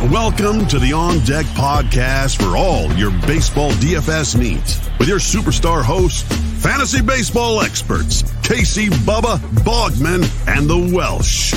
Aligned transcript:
Welcome 0.00 0.68
to 0.68 0.78
the 0.78 0.92
On 0.92 1.18
Deck 1.24 1.44
podcast 1.46 2.40
for 2.40 2.56
all 2.56 2.90
your 2.92 3.10
baseball 3.26 3.72
DFS 3.72 4.38
needs 4.38 4.80
with 4.96 5.08
your 5.08 5.18
superstar 5.18 5.82
hosts, 5.82 6.22
fantasy 6.62 7.02
baseball 7.02 7.60
experts, 7.62 8.22
Casey 8.44 8.90
Bubba, 8.90 9.38
Bogman, 9.64 10.22
and 10.46 10.70
the 10.70 10.94
Welsh. 10.94 11.50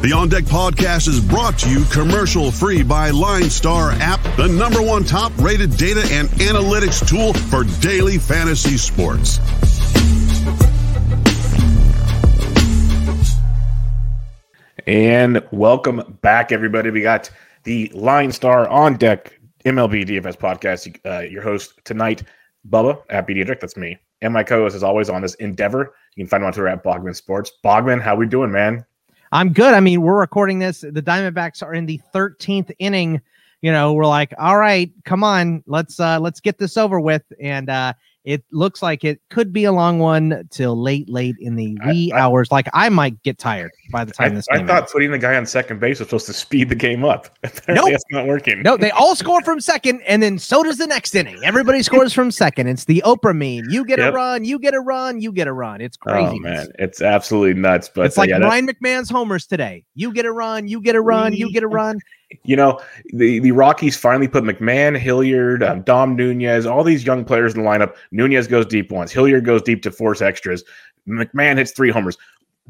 The 0.00 0.12
On 0.12 0.28
Deck 0.28 0.42
podcast 0.42 1.06
is 1.06 1.20
brought 1.20 1.56
to 1.60 1.70
you 1.70 1.84
commercial 1.84 2.50
free 2.50 2.82
by 2.82 3.10
Line 3.10 3.48
Star 3.48 3.92
app, 3.92 4.20
the 4.36 4.48
number 4.48 4.82
one 4.82 5.04
top 5.04 5.30
rated 5.38 5.76
data 5.76 6.02
and 6.10 6.28
analytics 6.30 7.08
tool 7.08 7.32
for 7.32 7.62
daily 7.80 8.18
fantasy 8.18 8.76
sports. 8.76 9.38
And 14.84 15.42
welcome 15.52 16.18
back, 16.20 16.50
everybody. 16.50 16.90
We 16.90 17.00
got 17.00 17.30
the 17.64 17.90
Line 17.94 18.30
Star 18.30 18.68
on 18.68 18.96
deck 18.96 19.38
MLB 19.64 20.06
DFS 20.06 20.36
podcast. 20.36 20.98
Uh, 21.04 21.22
your 21.22 21.42
host 21.42 21.80
tonight, 21.84 22.22
Bubba 22.68 23.02
at 23.10 23.26
BDistrict. 23.26 23.60
That's 23.60 23.76
me. 23.76 23.98
And 24.22 24.32
my 24.32 24.42
co-host, 24.42 24.76
is 24.76 24.82
always, 24.82 25.10
on 25.10 25.20
this 25.20 25.34
endeavor. 25.34 25.94
You 26.14 26.24
can 26.24 26.28
find 26.30 26.42
him 26.42 26.46
on 26.46 26.52
Twitter 26.52 26.68
at 26.68 26.84
Bogman 26.84 27.16
Sports. 27.16 27.52
Bogman, 27.64 28.00
how 28.00 28.14
we 28.14 28.26
doing, 28.26 28.50
man? 28.50 28.84
I'm 29.32 29.52
good. 29.52 29.74
I 29.74 29.80
mean, 29.80 30.00
we're 30.00 30.18
recording 30.18 30.60
this. 30.60 30.82
The 30.82 31.02
Diamondbacks 31.02 31.62
are 31.62 31.74
in 31.74 31.86
the 31.86 32.00
13th 32.14 32.70
inning. 32.78 33.20
You 33.62 33.72
know, 33.72 33.92
we're 33.92 34.06
like, 34.06 34.32
all 34.38 34.58
right, 34.58 34.92
come 35.04 35.24
on, 35.24 35.64
let's 35.66 35.98
uh 35.98 36.20
let's 36.20 36.38
get 36.38 36.58
this 36.58 36.76
over 36.76 37.00
with. 37.00 37.22
And 37.40 37.70
uh 37.70 37.94
it 38.24 38.42
looks 38.50 38.82
like 38.82 39.04
it 39.04 39.20
could 39.28 39.52
be 39.52 39.64
a 39.64 39.72
long 39.72 39.98
one 39.98 40.48
till 40.50 40.80
late, 40.80 41.08
late 41.10 41.36
in 41.40 41.56
the 41.56 41.76
wee 41.86 42.10
I, 42.12 42.16
I, 42.16 42.20
hours. 42.22 42.50
Like 42.50 42.68
I 42.72 42.88
might 42.88 43.22
get 43.22 43.38
tired 43.38 43.70
by 43.92 44.04
the 44.04 44.12
time 44.12 44.32
I, 44.32 44.34
this. 44.36 44.46
I 44.50 44.64
thought 44.64 44.82
ends. 44.82 44.92
putting 44.92 45.10
the 45.10 45.18
guy 45.18 45.36
on 45.36 45.44
second 45.44 45.78
base 45.78 45.98
was 45.98 46.08
supposed 46.08 46.26
to 46.26 46.32
speed 46.32 46.70
the 46.70 46.74
game 46.74 47.04
up. 47.04 47.28
Apparently, 47.44 47.90
nope. 47.90 47.94
it's 47.94 48.04
not 48.10 48.26
working. 48.26 48.62
No, 48.62 48.76
they 48.78 48.90
all 48.92 49.14
score 49.14 49.42
from 49.42 49.60
second, 49.60 50.00
and 50.06 50.22
then 50.22 50.38
so 50.38 50.62
does 50.62 50.78
the 50.78 50.86
next 50.86 51.14
inning. 51.14 51.38
Everybody 51.44 51.82
scores 51.82 52.14
from 52.14 52.30
second. 52.30 52.66
It's 52.68 52.86
the 52.86 53.02
Oprah 53.04 53.36
meme. 53.36 53.70
You 53.70 53.84
get 53.84 53.98
yep. 53.98 54.12
a 54.12 54.16
run, 54.16 54.44
you 54.44 54.58
get 54.58 54.74
a 54.74 54.80
run, 54.80 55.20
you 55.20 55.30
get 55.30 55.46
a 55.46 55.52
run. 55.52 55.82
It's 55.82 55.98
oh, 56.06 56.10
crazy. 56.10 56.36
Oh 56.36 56.38
man, 56.38 56.68
it's 56.78 57.02
absolutely 57.02 57.60
nuts. 57.60 57.90
But 57.94 58.06
it's 58.06 58.16
like 58.16 58.30
yeah, 58.30 58.38
Ryan 58.38 58.68
McMahon's 58.68 59.10
homers 59.10 59.46
today. 59.46 59.84
You 59.94 60.12
get 60.12 60.24
a 60.24 60.32
run, 60.32 60.66
you 60.66 60.80
get 60.80 60.96
a 60.96 61.00
run, 61.00 61.34
you 61.34 61.52
get 61.52 61.62
a 61.62 61.68
run 61.68 61.98
you 62.44 62.56
know, 62.56 62.80
the, 63.12 63.38
the 63.38 63.52
Rockies 63.52 63.96
finally 63.96 64.28
put 64.28 64.44
McMahon, 64.44 64.98
Hilliard, 64.98 65.62
um, 65.62 65.82
Dom 65.82 66.16
Nunez, 66.16 66.66
all 66.66 66.84
these 66.84 67.04
young 67.04 67.24
players 67.24 67.54
in 67.54 67.62
the 67.62 67.68
lineup. 67.68 67.94
Nunez 68.10 68.46
goes 68.46 68.66
deep 68.66 68.90
once. 68.90 69.12
Hilliard 69.12 69.44
goes 69.44 69.62
deep 69.62 69.82
to 69.82 69.90
force 69.90 70.20
extras. 70.20 70.64
McMahon 71.08 71.58
hits 71.58 71.72
three 71.72 71.90
homers. 71.90 72.16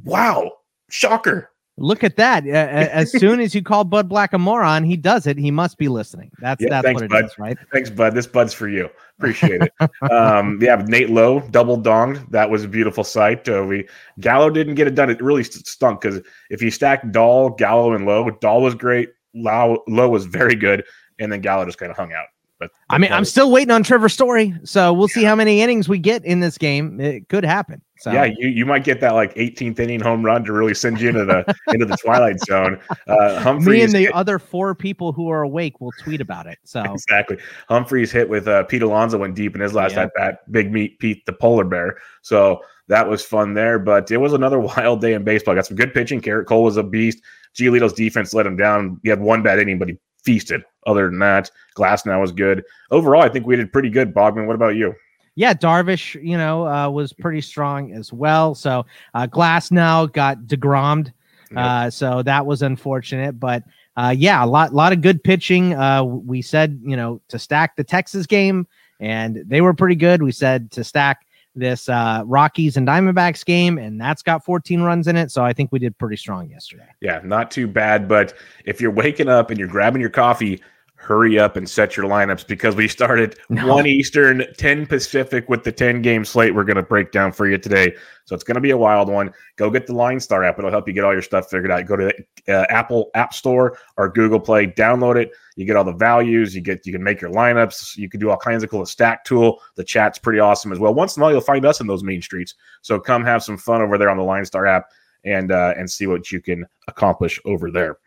Wow. 0.05 0.58
Shocker. 0.91 1.50
Look 1.77 2.05
at 2.05 2.16
that. 2.16 2.47
as 2.48 3.10
soon 3.10 3.41
as 3.41 3.55
you 3.55 3.62
call 3.62 3.84
Bud 3.84 4.08
Black 4.08 4.32
a 4.32 4.38
moron, 4.38 4.84
he 4.84 4.97
does 4.97 5.27
it. 5.27 5.36
He 5.36 5.50
must 5.50 5.77
be 5.77 5.88
listening. 5.88 6.30
That's 6.38 6.62
yeah, 6.62 6.69
that's 6.70 6.84
thanks, 6.84 7.00
what 7.00 7.05
it 7.06 7.10
Bud. 7.10 7.25
is, 7.25 7.38
right? 7.38 7.58
Thanks, 7.72 7.91
Bud. 7.91 8.14
This 8.14 8.27
Bud's 8.27 8.55
for 8.55 8.69
you. 8.69 8.88
Appreciate 9.19 9.62
it. 9.62 9.72
um, 10.10 10.58
yeah, 10.62 10.77
Nate 10.86 11.10
Lowe 11.10 11.41
double 11.50 11.77
donged. 11.80 12.30
That 12.30 12.48
was 12.48 12.64
a 12.64 12.69
beautiful 12.69 13.02
sight. 13.02 13.48
Uh, 13.48 13.64
we 13.64 13.88
Gallo 14.20 14.50
didn't 14.50 14.77
get 14.77 14.86
it 14.86 14.94
done. 14.94 15.10
It 15.10 15.20
really 15.20 15.42
stunk 15.42 16.00
because 16.00 16.20
if 16.50 16.62
you 16.62 16.70
stack 16.70 17.10
Dahl, 17.10 17.50
Gallo, 17.50 17.92
and 17.92 18.06
Lowe, 18.06 18.30
Dahl 18.30 18.62
was 18.62 18.75
great. 18.75 19.10
Lowe, 19.34 19.82
Lowe 19.88 20.08
was 20.08 20.27
very 20.27 20.54
good, 20.54 20.84
and 21.18 21.30
then 21.32 21.40
Gallo 21.40 21.64
just 21.64 21.78
kind 21.78 21.90
of 21.90 21.96
hung 21.96 22.12
out. 22.12 22.27
But 22.58 22.70
I 22.88 22.98
mean, 22.98 23.12
I'm 23.12 23.24
still 23.24 23.50
waiting 23.50 23.72
on 23.72 23.82
Trevor 23.82 24.08
Story, 24.08 24.54
so 24.64 24.92
we'll 24.92 25.08
yeah. 25.10 25.14
see 25.14 25.24
how 25.24 25.34
many 25.34 25.60
innings 25.60 25.88
we 25.88 25.98
get 25.98 26.24
in 26.24 26.41
this 26.41 26.56
game. 26.56 27.00
It 27.00 27.28
could 27.28 27.44
happen. 27.44 27.82
So 27.98 28.12
yeah, 28.12 28.24
you, 28.24 28.48
you 28.48 28.66
might 28.66 28.84
get 28.84 29.00
that 29.00 29.14
like 29.14 29.34
18th 29.34 29.78
inning 29.78 30.00
home 30.00 30.24
run 30.24 30.44
to 30.44 30.52
really 30.52 30.74
send 30.74 31.00
you 31.00 31.08
into 31.08 31.24
the 31.24 31.56
into 31.74 31.86
the 31.86 31.96
twilight 31.96 32.38
zone. 32.41 32.80
Uh, 33.06 33.41
Humphreys 33.41 33.66
Me 33.66 33.82
and 33.82 33.92
the 33.92 34.00
hit, 34.00 34.12
other 34.12 34.38
four 34.38 34.74
people 34.74 35.12
who 35.12 35.28
are 35.30 35.42
awake 35.42 35.80
will 35.80 35.92
tweet 36.00 36.20
about 36.20 36.46
it. 36.46 36.58
So 36.64 36.82
exactly, 36.82 37.38
Humphreys 37.69 38.12
hit 38.12 38.28
with 38.28 38.46
uh, 38.46 38.64
Pete 38.64 38.82
Alonso 38.82 39.19
went 39.19 39.34
deep 39.34 39.54
in 39.54 39.60
his 39.60 39.74
last 39.74 39.96
at 39.96 40.10
bat. 40.14 40.50
Big 40.52 40.70
meat 40.72 40.98
Pete, 40.98 41.25
the 41.26 41.32
polar 41.32 41.64
bear. 41.64 41.97
So 42.22 42.62
that 42.88 43.09
was 43.09 43.25
fun 43.25 43.54
there. 43.54 43.78
But 43.78 44.10
it 44.10 44.19
was 44.19 44.32
another 44.32 44.60
wild 44.76 45.00
day 45.00 45.14
in 45.14 45.25
baseball. 45.25 45.54
Got 45.54 45.66
some 45.66 45.76
good 45.76 45.94
pitching. 45.94 46.20
Gerrit 46.20 46.47
Cole 46.47 46.64
was 46.64 46.76
a 46.76 46.82
beast. 46.82 47.22
Giolito's 47.56 47.92
defense 47.92 48.34
let 48.34 48.47
him 48.47 48.56
down. 48.56 49.00
He 49.03 49.09
had 49.09 49.20
one 49.20 49.42
bad 49.42 49.59
inning, 49.59 49.78
but 49.78 49.88
he 49.88 49.98
feasted. 50.22 50.65
Other 50.87 51.06
than 51.09 51.19
that, 51.20 51.50
Glasnow 51.76 52.20
was 52.20 52.32
good. 52.32 52.62
Overall, 52.91 53.22
I 53.22 53.28
think 53.28 53.47
we 53.47 53.56
did 53.56 53.72
pretty 53.72 53.91
good. 53.91 54.15
Bogman, 54.15 54.47
what 54.47 54.56
about 54.56 54.76
you? 54.76 54.94
Yeah, 55.37 55.54
Darvish, 55.54 56.22
you 56.22 56.37
know, 56.37 56.66
uh, 56.66 56.88
was 56.88 57.12
pretty 57.12 57.41
strong 57.41 57.92
as 57.92 58.12
well. 58.12 58.54
So 58.54 58.87
uh, 59.15 59.26
Glasnow 59.26 60.12
got 60.12 60.38
degrommed. 60.42 61.12
Uh, 61.56 61.88
so 61.88 62.20
that 62.20 62.44
was 62.44 62.62
unfortunate, 62.62 63.38
but 63.38 63.62
uh, 63.97 64.12
yeah, 64.16 64.44
a 64.44 64.47
lot, 64.47 64.75
lot 64.75 64.92
of 64.92 65.00
good 65.00 65.22
pitching. 65.22 65.72
Uh, 65.72 66.03
we 66.03 66.42
said, 66.42 66.81
you 66.82 66.97
know, 66.97 67.21
to 67.28 67.38
stack 67.38 67.76
the 67.76 67.84
Texas 67.84 68.26
game, 68.26 68.66
and 68.98 69.44
they 69.47 69.60
were 69.60 69.72
pretty 69.72 69.94
good. 69.94 70.21
We 70.21 70.32
said 70.32 70.72
to 70.72 70.82
stack 70.82 71.23
this 71.54 71.88
uh, 71.88 72.22
Rockies 72.26 72.76
and 72.76 72.87
Diamondbacks 72.87 73.44
game, 73.44 73.78
and 73.78 74.00
that's 74.00 74.22
got 74.22 74.44
14 74.44 74.82
runs 74.82 75.09
in 75.09 75.16
it. 75.16 75.31
So 75.31 75.44
I 75.44 75.53
think 75.53 75.70
we 75.72 75.78
did 75.78 75.97
pretty 75.98 76.16
strong 76.16 76.50
yesterday. 76.50 76.88
Yeah, 77.00 77.20
not 77.25 77.50
too 77.50 77.66
bad. 77.66 78.09
But 78.09 78.34
if 78.65 78.81
you're 78.81 78.91
waking 78.91 79.28
up 79.28 79.50
and 79.50 79.59
you're 79.59 79.69
grabbing 79.69 80.00
your 80.00 80.10
coffee, 80.10 80.60
hurry 81.04 81.38
up 81.38 81.56
and 81.56 81.69
set 81.69 81.97
your 81.97 82.06
lineups 82.06 82.47
because 82.47 82.75
we 82.75 82.88
started 82.88 83.38
no. 83.50 83.66
1 83.66 83.87
Eastern, 83.87 84.44
10 84.56 84.87
Pacific 84.87 85.48
with 85.48 85.62
the 85.62 85.70
10 85.70 86.00
game 86.03 86.25
slate 86.25 86.54
we're 86.54 86.65
going 86.65 86.76
to 86.76 86.82
break 86.82 87.12
down 87.12 87.31
for 87.31 87.47
you 87.47 87.59
today. 87.59 87.94
So 88.25 88.34
it's 88.34 88.42
going 88.42 88.54
to 88.54 88.60
be 88.60 88.70
a 88.70 88.76
wild 88.76 89.09
one. 89.09 89.32
Go 89.56 89.70
get 89.70 89.87
the 89.87 89.92
Line 89.92 90.19
Star 90.19 90.42
app. 90.44 90.59
It'll 90.59 90.70
help 90.70 90.88
you 90.88 90.94
get 90.94 91.04
all 91.04 91.12
your 91.12 91.22
stuff 91.22 91.50
figured 91.50 91.70
out. 91.70 91.84
Go 91.87 91.97
to 91.97 92.12
the 92.47 92.53
uh, 92.53 92.66
Apple 92.70 93.10
App 93.15 93.34
Store 93.34 93.76
or 93.98 94.09
Google 94.09 94.41
Play, 94.41 94.66
download 94.66 95.16
it. 95.16 95.32
You 95.56 95.66
get 95.66 95.76
all 95.76 95.84
the 95.84 95.92
values. 95.92 96.54
You 96.54 96.62
get 96.62 96.87
you 96.87 96.92
can 96.92 97.03
make 97.03 97.21
your 97.21 97.31
lineups. 97.31 97.97
You 97.97 98.09
can 98.09 98.19
do 98.19 98.31
all 98.31 98.38
kinds 98.38 98.65
of 98.65 98.71
cool. 98.71 98.81
The 98.81 98.86
stack 98.86 99.25
tool. 99.25 99.60
The 99.76 99.84
chat's 99.84 100.19
pretty 100.19 100.41
awesome 100.41 100.72
as 100.72 100.78
well. 100.78 100.94
Once 100.94 101.16
in 101.16 101.22
a 101.22 101.25
while, 101.25 101.32
you'll 101.32 101.42
find 101.42 101.66
us 101.66 101.81
in 101.81 101.86
those 101.86 102.03
main 102.03 102.22
streets. 102.22 102.54
So 102.81 102.98
come 102.98 103.25
have 103.25 103.42
some 103.42 103.59
fun 103.59 103.82
over 103.82 103.98
there 103.98 104.09
on 104.09 104.16
the 104.16 104.25
Line 104.25 104.44
Star 104.44 104.66
app 104.66 104.86
and 105.25 105.53
uh, 105.53 105.75
and 105.76 105.91
see 105.91 106.06
what 106.06 106.32
you 106.32 106.41
can 106.41 106.66
accomplish 106.88 107.38
over 107.44 107.71
there. 107.71 107.98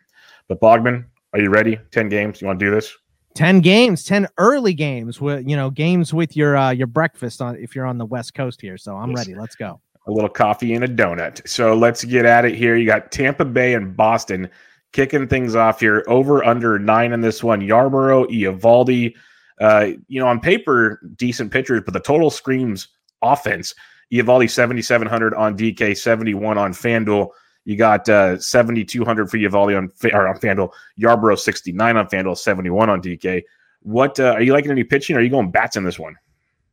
But 0.48 0.60
Bogman, 0.60 1.04
are 1.32 1.40
you 1.40 1.50
ready? 1.50 1.78
10 1.90 2.08
games. 2.08 2.40
You 2.40 2.46
want 2.46 2.58
to 2.58 2.64
do 2.64 2.70
this? 2.70 2.96
10 3.34 3.60
games. 3.60 4.04
10 4.04 4.26
early 4.38 4.74
games 4.74 5.20
with 5.20 5.48
you 5.48 5.56
know 5.56 5.70
games 5.70 6.12
with 6.12 6.36
your 6.36 6.56
uh 6.56 6.70
your 6.70 6.86
breakfast 6.86 7.40
on 7.40 7.56
if 7.56 7.74
you're 7.74 7.86
on 7.86 7.98
the 7.98 8.06
west 8.06 8.34
coast 8.34 8.60
here. 8.60 8.76
So 8.76 8.96
i'm 8.96 9.14
ready. 9.14 9.34
Let's 9.34 9.54
go. 9.54 9.80
A 10.06 10.10
little 10.10 10.30
coffee 10.30 10.74
and 10.74 10.84
a 10.84 10.88
donut. 10.88 11.46
So 11.46 11.76
let's 11.76 12.02
get 12.02 12.24
at 12.24 12.44
it 12.44 12.54
here. 12.54 12.76
You 12.76 12.86
got 12.86 13.12
tampa 13.12 13.44
bay 13.44 13.74
and 13.74 13.96
boston 13.96 14.48
kicking 14.92 15.28
things 15.28 15.54
off 15.54 15.80
here. 15.80 16.02
Over 16.08 16.42
under 16.44 16.78
nine 16.78 17.12
in 17.12 17.20
this 17.20 17.44
one. 17.44 17.60
Yarbrough 17.60 18.30
Eovaldi, 18.30 19.14
uh 19.60 19.92
you 20.08 20.18
know 20.18 20.26
on 20.26 20.40
paper 20.40 21.00
decent 21.16 21.52
pitchers 21.52 21.82
but 21.84 21.94
the 21.94 22.00
total 22.00 22.30
screams 22.30 22.88
offense. 23.22 23.74
Eovaldi 24.12 24.50
7700 24.50 25.34
on 25.34 25.56
dk 25.56 25.96
71 25.96 26.56
on 26.56 26.72
fanduel 26.72 27.28
you 27.68 27.76
got 27.76 28.08
uh, 28.08 28.38
7,200 28.38 29.30
for 29.30 29.36
Eovaldi 29.36 29.76
on, 29.76 29.92
or 30.14 30.26
on 30.26 30.38
FanDuel. 30.38 30.72
Yarbrough 30.98 31.38
69 31.38 31.98
on 31.98 32.08
FanDuel, 32.08 32.38
71 32.38 32.88
on 32.88 33.02
DK. 33.02 33.42
What 33.82 34.18
uh, 34.18 34.32
are 34.32 34.40
you 34.40 34.54
liking 34.54 34.70
any 34.70 34.84
pitching? 34.84 35.16
Are 35.16 35.20
you 35.20 35.28
going 35.28 35.50
bats 35.50 35.76
in 35.76 35.84
this 35.84 35.98
one? 35.98 36.14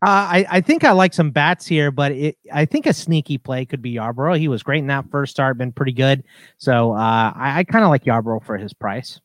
Uh, 0.01 0.07
I, 0.07 0.45
I 0.49 0.61
think 0.61 0.85
I 0.85 0.93
like 0.93 1.13
some 1.13 1.31
bats 1.31 1.67
here, 1.67 1.91
but 1.91 2.13
it, 2.13 2.37
I 2.53 2.63
think 2.63 2.85
a 2.85 2.93
sneaky 2.93 3.37
play 3.37 3.65
could 3.65 3.81
be 3.81 3.95
Yarbrough. 3.95 4.39
He 4.39 4.47
was 4.47 4.63
great 4.63 4.79
in 4.79 4.87
that 4.87 5.11
first 5.11 5.31
start, 5.31 5.57
been 5.57 5.73
pretty 5.73 5.91
good. 5.91 6.23
So 6.59 6.93
uh, 6.93 7.33
I, 7.35 7.59
I 7.59 7.63
kind 7.65 7.83
of 7.83 7.89
like 7.89 8.05
Yarbrough 8.05 8.45
for 8.45 8.57
his 8.57 8.71
price. 8.71 9.19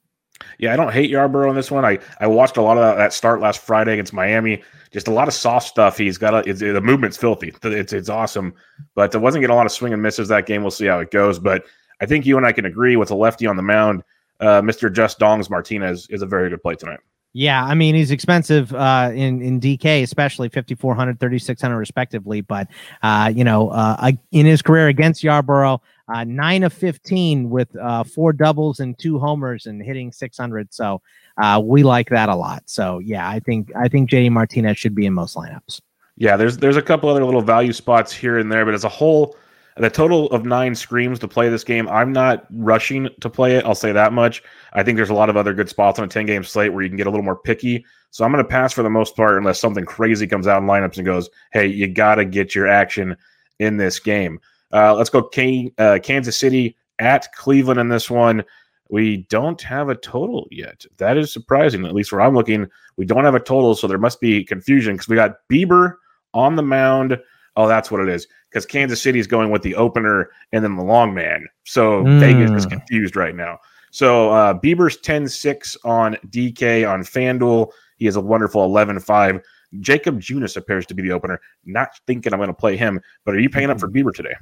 Yeah, 0.59 0.73
I 0.73 0.77
don't 0.77 0.93
hate 0.93 1.11
Yarbrough 1.11 1.51
in 1.51 1.57
this 1.57 1.71
one. 1.71 1.85
I, 1.85 1.99
I 2.19 2.27
watched 2.27 2.57
a 2.57 2.63
lot 2.63 2.79
of 2.79 2.97
that 2.97 3.13
start 3.13 3.41
last 3.41 3.61
Friday 3.61 3.93
against 3.95 4.13
Miami. 4.13 4.63
Just 4.91 5.09
a 5.09 5.13
lot 5.13 5.29
of 5.29 5.35
soft 5.35 5.69
stuff. 5.69 5.97
He's 5.97 6.19
got 6.19 6.47
a, 6.47 6.53
the 6.53 6.81
movement's 6.81 7.17
filthy. 7.17 7.55
It's 7.63 7.93
it's 7.93 8.09
awesome, 8.09 8.55
but 8.95 9.15
it 9.15 9.19
wasn't 9.19 9.43
getting 9.43 9.55
a 9.55 9.57
lot 9.57 9.67
of 9.67 9.73
swing 9.73 9.93
and 9.93 10.03
misses 10.03 10.29
that 10.29 10.47
game. 10.47 10.63
We'll 10.63 10.71
see 10.71 10.87
how 10.87 10.99
it 10.99 11.11
goes. 11.11 11.39
But 11.39 11.65
I 12.01 12.07
think 12.07 12.27
you 12.27 12.37
and 12.37 12.47
I 12.47 12.53
can 12.53 12.65
agree 12.65 12.97
with 12.97 13.11
a 13.11 13.15
lefty 13.15 13.47
on 13.47 13.57
the 13.57 13.63
mound. 13.63 14.03
Uh, 14.41 14.63
Mr. 14.63 14.93
Just 14.93 15.19
Dongs 15.19 15.51
Martinez 15.51 16.09
is 16.11 16.23
a 16.23 16.27
very 16.27 16.49
good 16.49 16.63
play 16.63 16.75
tonight. 16.75 17.01
Yeah, 17.33 17.63
I 17.63 17.75
mean 17.75 17.95
he's 17.95 18.11
expensive 18.11 18.75
uh, 18.75 19.13
in 19.15 19.41
in 19.41 19.61
DK, 19.61 20.03
especially 20.03 20.49
5400, 20.49 21.21
3600 21.21 21.79
respectively. 21.79 22.41
But 22.41 22.67
uh, 23.03 23.33
you 23.35 23.45
know, 23.45 23.69
uh, 23.69 24.13
in 24.33 24.47
his 24.47 24.63
career 24.63 24.89
against 24.89 25.23
Yarbrough, 25.23 25.79
uh, 26.13 26.25
nine 26.25 26.63
of 26.63 26.73
15 26.73 27.51
with 27.51 27.75
uh, 27.77 28.05
four 28.05 28.33
doubles 28.33 28.81
and 28.81 28.99
two 28.99 29.19
homers 29.19 29.67
and 29.67 29.83
hitting 29.83 30.13
600. 30.13 30.73
So 30.73 31.01
uh, 31.41 31.61
we 31.65 31.83
like 31.83 32.09
that 32.11 32.29
a 32.29 32.35
lot. 32.35 32.63
So 32.67 32.99
yeah, 32.99 33.29
I 33.29 33.41
think 33.41 33.71
I 33.77 33.89
think 33.89 34.11
JD 34.11 34.31
Martinez 34.31 34.79
should 34.79 34.95
be 34.95 35.07
in 35.07 35.15
most 35.15 35.37
lineups. 35.37 35.81
Yeah, 36.17 36.37
there's 36.37 36.59
there's 36.59 36.77
a 36.77 36.83
couple 36.83 37.09
other 37.09 37.25
little 37.25 37.43
value 37.43 37.73
spots 37.73 38.13
here 38.13 38.39
and 38.39 38.53
there, 38.53 38.65
but 38.65 38.75
as 38.75 38.85
a 38.85 38.89
whole, 38.89 39.37
the 39.77 39.89
total 39.89 40.27
of 40.27 40.45
nine 40.45 40.75
screams 40.75 41.19
to 41.21 41.29
play 41.29 41.49
this 41.49 41.65
game, 41.65 41.89
I'm 41.89 42.13
not 42.13 42.47
rushing 42.51 43.09
to 43.21 43.31
play 43.31 43.57
it. 43.57 43.65
I'll 43.65 43.75
say 43.75 43.93
that 43.93 44.13
much. 44.13 44.43
I 44.75 44.83
think 44.83 44.97
there's 44.97 45.11
a 45.11 45.15
lot 45.15 45.31
of 45.31 45.37
other 45.37 45.55
good 45.55 45.69
spots 45.69 45.99
on 45.99 46.05
a 46.05 46.09
10 46.09 46.27
game 46.27 46.45
slate 46.45 46.73
where 46.73 46.83
you 46.83 46.89
can 46.89 46.97
get 46.97 47.07
a 47.07 47.11
little 47.11 47.25
more 47.25 47.37
picky. 47.37 47.85
So 48.11 48.25
I'm 48.25 48.33
going 48.33 48.45
to 48.45 48.49
pass 48.49 48.73
for 48.73 48.83
the 48.83 48.91
most 48.91 49.17
part 49.17 49.39
unless 49.39 49.61
something 49.61 49.85
crazy 49.85 50.27
comes 50.27 50.47
out 50.47 50.61
in 50.61 50.69
lineups 50.69 50.97
and 50.97 51.07
goes, 51.07 51.31
hey, 51.53 51.67
you 51.67 51.87
got 51.87 52.17
to 52.17 52.25
get 52.25 52.55
your 52.55 52.67
action 52.67 53.17
in 53.59 53.77
this 53.77 54.01
game. 54.01 54.41
Uh, 54.73 54.95
let's 54.95 55.11
go 55.11 55.23
K- 55.23 55.73
uh, 55.79 55.99
Kansas 56.03 56.39
City 56.39 56.77
at 56.99 57.33
Cleveland 57.33 57.81
in 57.81 57.89
this 57.89 58.11
one. 58.11 58.45
we 58.91 59.19
don't 59.29 59.63
have 59.63 59.89
a 59.89 59.95
total 59.95 60.49
yet. 60.51 60.85
That 60.99 61.17
is 61.17 61.33
surprising. 61.33 61.87
At 61.87 61.95
least 61.95 62.11
where 62.11 62.21
I'm 62.21 62.35
looking, 62.35 62.69
we 62.97 63.05
don't 63.05 63.25
have 63.25 63.37
a 63.37 63.41
total, 63.41 63.75
so 63.75 63.87
there 63.87 63.99
must 63.99 64.21
be 64.21 64.45
confusion 64.45 64.95
because 64.95 65.09
we 65.09 65.17
got 65.17 65.37
Bieber 65.51 65.95
on 66.35 66.57
the 66.57 66.63
mound. 66.63 67.19
Oh, 67.57 67.69
that's 67.69 67.91
what 67.91 68.01
it 68.01 68.09
is. 68.09 68.27
Because 68.49 68.67
Kansas 68.67 69.01
City 69.01 69.21
is 69.21 69.27
going 69.27 69.51
with 69.51 69.63
the 69.63 69.77
opener 69.77 70.31
and 70.53 70.65
then 70.65 70.77
the 70.77 70.83
long 70.83 71.15
man. 71.15 71.47
So 71.65 72.03
mm. 72.03 72.19
Vegas 72.19 72.51
is 72.51 72.67
confused 72.67 73.15
right 73.15 73.35
now. 73.35 73.59
So 73.93 74.31
uh, 74.31 74.55
Bieber's 74.55 74.97
10 74.99 75.29
6 75.29 75.77
on 75.85 76.17
DK 76.29 76.89
on 76.89 77.03
FanDuel. 77.03 77.71
He 77.97 78.07
has 78.07 78.17
a 78.17 78.21
wonderful 78.21 78.65
11 78.65 79.01
5. 79.01 79.41
Jakob 79.79 80.21
Junis 80.21 80.57
appears 80.57 80.87
to 80.87 80.95
be 80.95 81.03
the 81.03 81.13
opener. 81.13 81.41
Not 81.65 81.91
thinking 82.07 82.33
I'm 82.33 82.39
going 82.39 82.49
to 82.49 82.55
play 82.55 82.77
him, 82.77 83.01
but 83.25 83.35
are 83.35 83.41
you 83.41 83.51
paying 83.51 83.71
up 83.71 83.79
for 83.79 83.89
Bieber 83.89 84.13
today? 84.13 84.35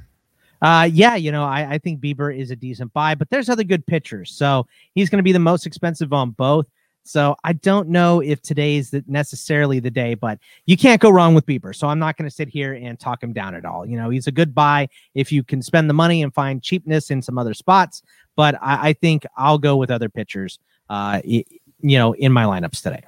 Uh, 0.60 0.88
yeah, 0.92 1.14
you 1.14 1.30
know, 1.30 1.44
I, 1.44 1.74
I 1.74 1.78
think 1.78 2.00
Bieber 2.00 2.36
is 2.36 2.50
a 2.50 2.56
decent 2.56 2.92
buy, 2.92 3.14
but 3.14 3.30
there's 3.30 3.48
other 3.48 3.64
good 3.64 3.86
pitchers. 3.86 4.32
So 4.32 4.66
he's 4.94 5.08
going 5.08 5.18
to 5.18 5.24
be 5.24 5.32
the 5.32 5.38
most 5.38 5.66
expensive 5.66 6.12
on 6.12 6.30
both. 6.30 6.66
So 7.04 7.36
I 7.42 7.54
don't 7.54 7.88
know 7.88 8.20
if 8.20 8.42
today's 8.42 8.90
the, 8.90 9.02
necessarily 9.06 9.80
the 9.80 9.90
day, 9.90 10.14
but 10.14 10.38
you 10.66 10.76
can't 10.76 11.00
go 11.00 11.08
wrong 11.08 11.34
with 11.34 11.46
Bieber. 11.46 11.74
So 11.74 11.88
I'm 11.88 11.98
not 11.98 12.18
going 12.18 12.28
to 12.28 12.34
sit 12.34 12.48
here 12.48 12.74
and 12.74 13.00
talk 13.00 13.22
him 13.22 13.32
down 13.32 13.54
at 13.54 13.64
all. 13.64 13.86
You 13.86 13.96
know, 13.96 14.10
he's 14.10 14.26
a 14.26 14.32
good 14.32 14.54
buy 14.54 14.88
if 15.14 15.32
you 15.32 15.42
can 15.42 15.62
spend 15.62 15.88
the 15.88 15.94
money 15.94 16.22
and 16.22 16.34
find 16.34 16.62
cheapness 16.62 17.10
in 17.10 17.22
some 17.22 17.38
other 17.38 17.54
spots. 17.54 18.02
But 18.36 18.56
I, 18.60 18.90
I 18.90 18.92
think 18.92 19.24
I'll 19.38 19.58
go 19.58 19.76
with 19.76 19.90
other 19.90 20.10
pitchers, 20.10 20.58
uh, 20.90 21.22
you 21.24 21.44
know, 21.80 22.12
in 22.12 22.30
my 22.30 22.44
lineups 22.44 22.82
today. 22.82 23.02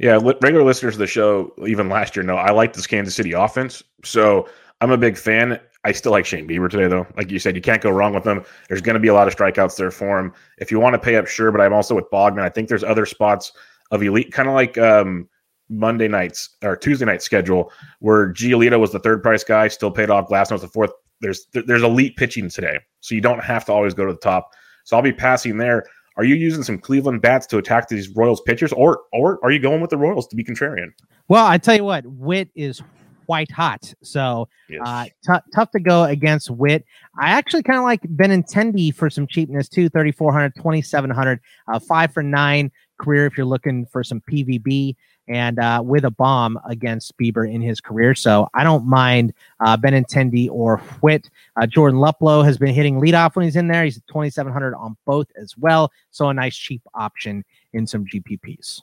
Yeah, 0.00 0.18
regular 0.22 0.64
listeners 0.64 0.94
of 0.94 1.00
the 1.00 1.06
show, 1.06 1.52
even 1.66 1.88
last 1.88 2.16
year, 2.16 2.24
know 2.24 2.36
I 2.36 2.50
like 2.50 2.72
this 2.72 2.86
Kansas 2.86 3.14
City 3.14 3.32
offense. 3.32 3.82
So 4.04 4.48
I'm 4.80 4.90
a 4.90 4.98
big 4.98 5.16
fan. 5.16 5.60
I 5.84 5.92
still 5.92 6.12
like 6.12 6.26
Shane 6.26 6.48
Bieber 6.48 6.68
today, 6.68 6.88
though. 6.88 7.06
Like 7.16 7.30
you 7.30 7.38
said, 7.38 7.54
you 7.54 7.62
can't 7.62 7.80
go 7.80 7.90
wrong 7.90 8.12
with 8.12 8.26
him. 8.26 8.44
There's 8.68 8.80
going 8.80 8.94
to 8.94 9.00
be 9.00 9.08
a 9.08 9.14
lot 9.14 9.28
of 9.28 9.36
strikeouts 9.36 9.76
there 9.76 9.90
for 9.90 10.18
him. 10.18 10.32
If 10.58 10.70
you 10.70 10.80
want 10.80 10.94
to 10.94 10.98
pay 10.98 11.16
up, 11.16 11.26
sure. 11.26 11.52
But 11.52 11.60
I'm 11.60 11.72
also 11.72 11.94
with 11.94 12.10
Bogman. 12.12 12.42
I 12.42 12.48
think 12.48 12.68
there's 12.68 12.84
other 12.84 13.06
spots 13.06 13.52
of 13.90 14.02
elite, 14.02 14.32
kind 14.32 14.48
of 14.48 14.54
like 14.54 14.76
um, 14.76 15.28
Monday 15.68 16.08
nights 16.08 16.56
or 16.62 16.76
Tuesday 16.76 17.04
night 17.04 17.22
schedule, 17.22 17.72
where 18.00 18.32
Giolito 18.32 18.78
was 18.80 18.92
the 18.92 18.98
third 18.98 19.22
price 19.22 19.44
guy, 19.44 19.68
still 19.68 19.90
paid 19.90 20.10
off. 20.10 20.28
Glasnow 20.28 20.52
was 20.52 20.62
the 20.62 20.68
fourth. 20.68 20.90
There's 21.20 21.46
there's 21.52 21.82
elite 21.82 22.16
pitching 22.16 22.48
today, 22.48 22.78
so 23.00 23.14
you 23.14 23.20
don't 23.20 23.42
have 23.42 23.64
to 23.66 23.72
always 23.72 23.94
go 23.94 24.06
to 24.06 24.12
the 24.12 24.18
top. 24.18 24.50
So 24.84 24.96
I'll 24.96 25.02
be 25.02 25.12
passing 25.12 25.58
there. 25.58 25.84
Are 26.16 26.24
you 26.24 26.34
using 26.34 26.64
some 26.64 26.78
Cleveland 26.78 27.22
bats 27.22 27.46
to 27.48 27.58
attack 27.58 27.88
these 27.88 28.08
Royals 28.10 28.40
pitchers, 28.40 28.72
or 28.72 29.02
or 29.12 29.38
are 29.44 29.50
you 29.50 29.60
going 29.60 29.80
with 29.80 29.90
the 29.90 29.96
Royals 29.96 30.26
to 30.28 30.36
be 30.36 30.44
contrarian? 30.44 30.88
Well, 31.28 31.46
I 31.46 31.58
tell 31.58 31.76
you 31.76 31.84
what, 31.84 32.06
Whit 32.06 32.48
is 32.54 32.82
white 33.28 33.50
hot, 33.50 33.92
so 34.02 34.48
yes. 34.68 34.80
uh, 34.84 35.04
t- 35.04 35.44
tough 35.54 35.70
to 35.72 35.80
go 35.80 36.04
against 36.04 36.50
Whit. 36.50 36.84
I 37.18 37.30
actually 37.30 37.62
kind 37.62 37.78
of 37.78 37.84
like 37.84 38.02
Benintendi 38.02 38.94
for 38.94 39.10
some 39.10 39.26
cheapness 39.26 39.68
too, 39.68 39.88
3400, 39.88 40.54
2700, 40.54 41.40
uh, 41.68 41.78
five 41.78 42.12
for 42.12 42.22
nine 42.22 42.70
career 42.98 43.26
if 43.26 43.36
you're 43.36 43.46
looking 43.46 43.86
for 43.86 44.02
some 44.02 44.20
PVB 44.20 44.96
and 45.28 45.58
uh, 45.58 45.82
with 45.84 46.04
a 46.04 46.10
bomb 46.10 46.58
against 46.68 47.16
Bieber 47.18 47.50
in 47.50 47.60
his 47.60 47.80
career. 47.80 48.14
So 48.14 48.48
I 48.54 48.64
don't 48.64 48.86
mind 48.86 49.34
uh, 49.60 49.76
Benintendi 49.76 50.48
or 50.50 50.78
Whit. 51.00 51.28
Uh, 51.60 51.66
Jordan 51.66 52.00
Luplow 52.00 52.44
has 52.44 52.56
been 52.58 52.74
hitting 52.74 53.00
leadoff 53.00 53.36
when 53.36 53.44
he's 53.44 53.56
in 53.56 53.68
there. 53.68 53.84
He's 53.84 53.98
at 53.98 54.06
2,700 54.08 54.74
on 54.74 54.96
both 55.04 55.28
as 55.36 55.56
well. 55.56 55.92
So 56.10 56.28
a 56.28 56.34
nice 56.34 56.56
cheap 56.56 56.82
option 56.94 57.44
in 57.72 57.86
some 57.86 58.06
GPPs. 58.06 58.80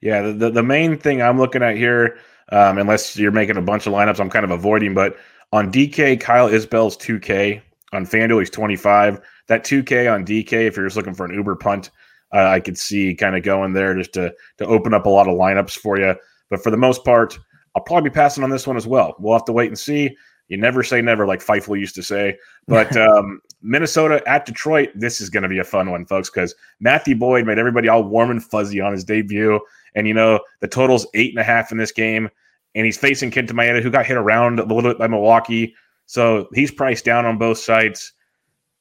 Yeah, 0.00 0.22
the, 0.22 0.32
the, 0.32 0.50
the 0.50 0.62
main 0.62 0.98
thing 0.98 1.22
I'm 1.22 1.38
looking 1.38 1.62
at 1.62 1.76
here, 1.76 2.18
um, 2.50 2.78
unless 2.78 3.16
you're 3.16 3.32
making 3.32 3.56
a 3.56 3.62
bunch 3.62 3.86
of 3.86 3.92
lineups, 3.92 4.20
I'm 4.20 4.30
kind 4.30 4.44
of 4.44 4.50
avoiding, 4.50 4.94
but 4.94 5.16
on 5.52 5.72
DK, 5.72 6.20
Kyle 6.20 6.48
Isbel's 6.48 6.96
2K. 6.96 7.62
On 7.92 8.04
FanDuel, 8.04 8.40
he's 8.40 8.50
25. 8.50 9.20
That 9.46 9.64
2K 9.64 10.12
on 10.12 10.26
DK, 10.26 10.52
if 10.66 10.76
you're 10.76 10.86
just 10.86 10.96
looking 10.96 11.14
for 11.14 11.24
an 11.24 11.34
Uber 11.34 11.54
punt, 11.54 11.90
uh, 12.34 12.48
I 12.48 12.60
could 12.60 12.76
see 12.76 13.14
kind 13.14 13.36
of 13.36 13.44
going 13.44 13.72
there 13.72 13.94
just 13.94 14.12
to 14.14 14.34
to 14.58 14.66
open 14.66 14.92
up 14.92 15.06
a 15.06 15.10
lot 15.10 15.28
of 15.28 15.36
lineups 15.36 15.78
for 15.78 15.98
you. 15.98 16.14
But 16.50 16.62
for 16.62 16.70
the 16.70 16.76
most 16.76 17.04
part, 17.04 17.38
I'll 17.74 17.82
probably 17.82 18.10
be 18.10 18.14
passing 18.14 18.42
on 18.42 18.50
this 18.50 18.66
one 18.66 18.76
as 18.76 18.86
well. 18.86 19.14
We'll 19.18 19.34
have 19.34 19.44
to 19.46 19.52
wait 19.52 19.68
and 19.68 19.78
see. 19.78 20.16
You 20.48 20.56
never 20.56 20.82
say 20.82 21.02
never, 21.02 21.26
like 21.26 21.40
Feifel 21.40 21.78
used 21.78 21.94
to 21.96 22.02
say. 22.02 22.38
But 22.68 22.96
um, 22.96 23.40
Minnesota 23.62 24.22
at 24.26 24.46
Detroit, 24.46 24.90
this 24.94 25.20
is 25.20 25.30
going 25.30 25.42
to 25.42 25.48
be 25.48 25.58
a 25.58 25.64
fun 25.64 25.90
one, 25.90 26.06
folks, 26.06 26.30
because 26.30 26.54
Matthew 26.80 27.16
Boyd 27.16 27.46
made 27.46 27.58
everybody 27.58 27.88
all 27.88 28.04
warm 28.04 28.30
and 28.30 28.42
fuzzy 28.42 28.80
on 28.80 28.92
his 28.92 29.04
debut. 29.04 29.60
And, 29.94 30.06
you 30.06 30.14
know, 30.14 30.40
the 30.60 30.68
total's 30.68 31.06
eight 31.14 31.32
and 31.32 31.40
a 31.40 31.44
half 31.44 31.72
in 31.72 31.78
this 31.78 31.92
game. 31.92 32.28
And 32.74 32.84
he's 32.84 32.98
facing 32.98 33.30
Kenta 33.30 33.52
Maeda, 33.52 33.82
who 33.82 33.90
got 33.90 34.06
hit 34.06 34.18
around 34.18 34.60
a 34.60 34.64
little 34.64 34.82
bit 34.82 34.98
by 34.98 35.06
Milwaukee. 35.06 35.74
So 36.04 36.48
he's 36.52 36.70
priced 36.70 37.04
down 37.04 37.24
on 37.24 37.38
both 37.38 37.58
sides. 37.58 38.12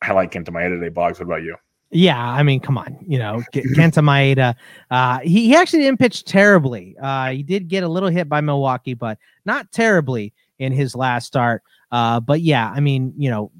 I 0.01 0.11
like 0.11 0.31
Kenta 0.31 0.49
Maeda 0.49 0.77
today, 0.77 0.89
Boggs. 0.89 1.19
What 1.19 1.25
about 1.25 1.43
you? 1.43 1.55
Yeah, 1.91 2.19
I 2.19 2.43
mean, 2.43 2.59
come 2.59 2.77
on, 2.77 2.97
you 3.07 3.17
know, 3.17 3.41
Kenta 3.53 4.03
Maeda. 4.03 4.55
Uh, 4.91 5.19
he, 5.19 5.45
he 5.45 5.55
actually 5.55 5.83
didn't 5.83 5.99
pitch 5.99 6.25
terribly. 6.25 6.97
Uh, 7.01 7.29
he 7.29 7.41
did 7.41 7.69
get 7.69 7.83
a 7.83 7.87
little 7.87 8.09
hit 8.09 8.27
by 8.27 8.41
Milwaukee, 8.41 8.95
but 8.95 9.17
not 9.45 9.71
terribly 9.71 10.33
in 10.59 10.71
his 10.71 10.95
last 10.95 11.25
start. 11.25 11.63
Uh, 11.91 12.19
but 12.19 12.41
yeah, 12.41 12.71
I 12.73 12.79
mean, 12.79 13.13
you 13.17 13.29
know, 13.29 13.51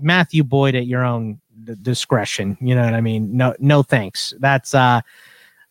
Matthew 0.00 0.44
Boyd 0.44 0.74
at 0.74 0.86
your 0.86 1.04
own 1.04 1.40
d- 1.64 1.74
discretion. 1.82 2.56
You 2.60 2.74
know 2.74 2.84
what 2.84 2.94
I 2.94 3.00
mean? 3.00 3.36
No, 3.36 3.54
no 3.58 3.82
thanks. 3.82 4.34
That's 4.38 4.74
uh, 4.74 5.00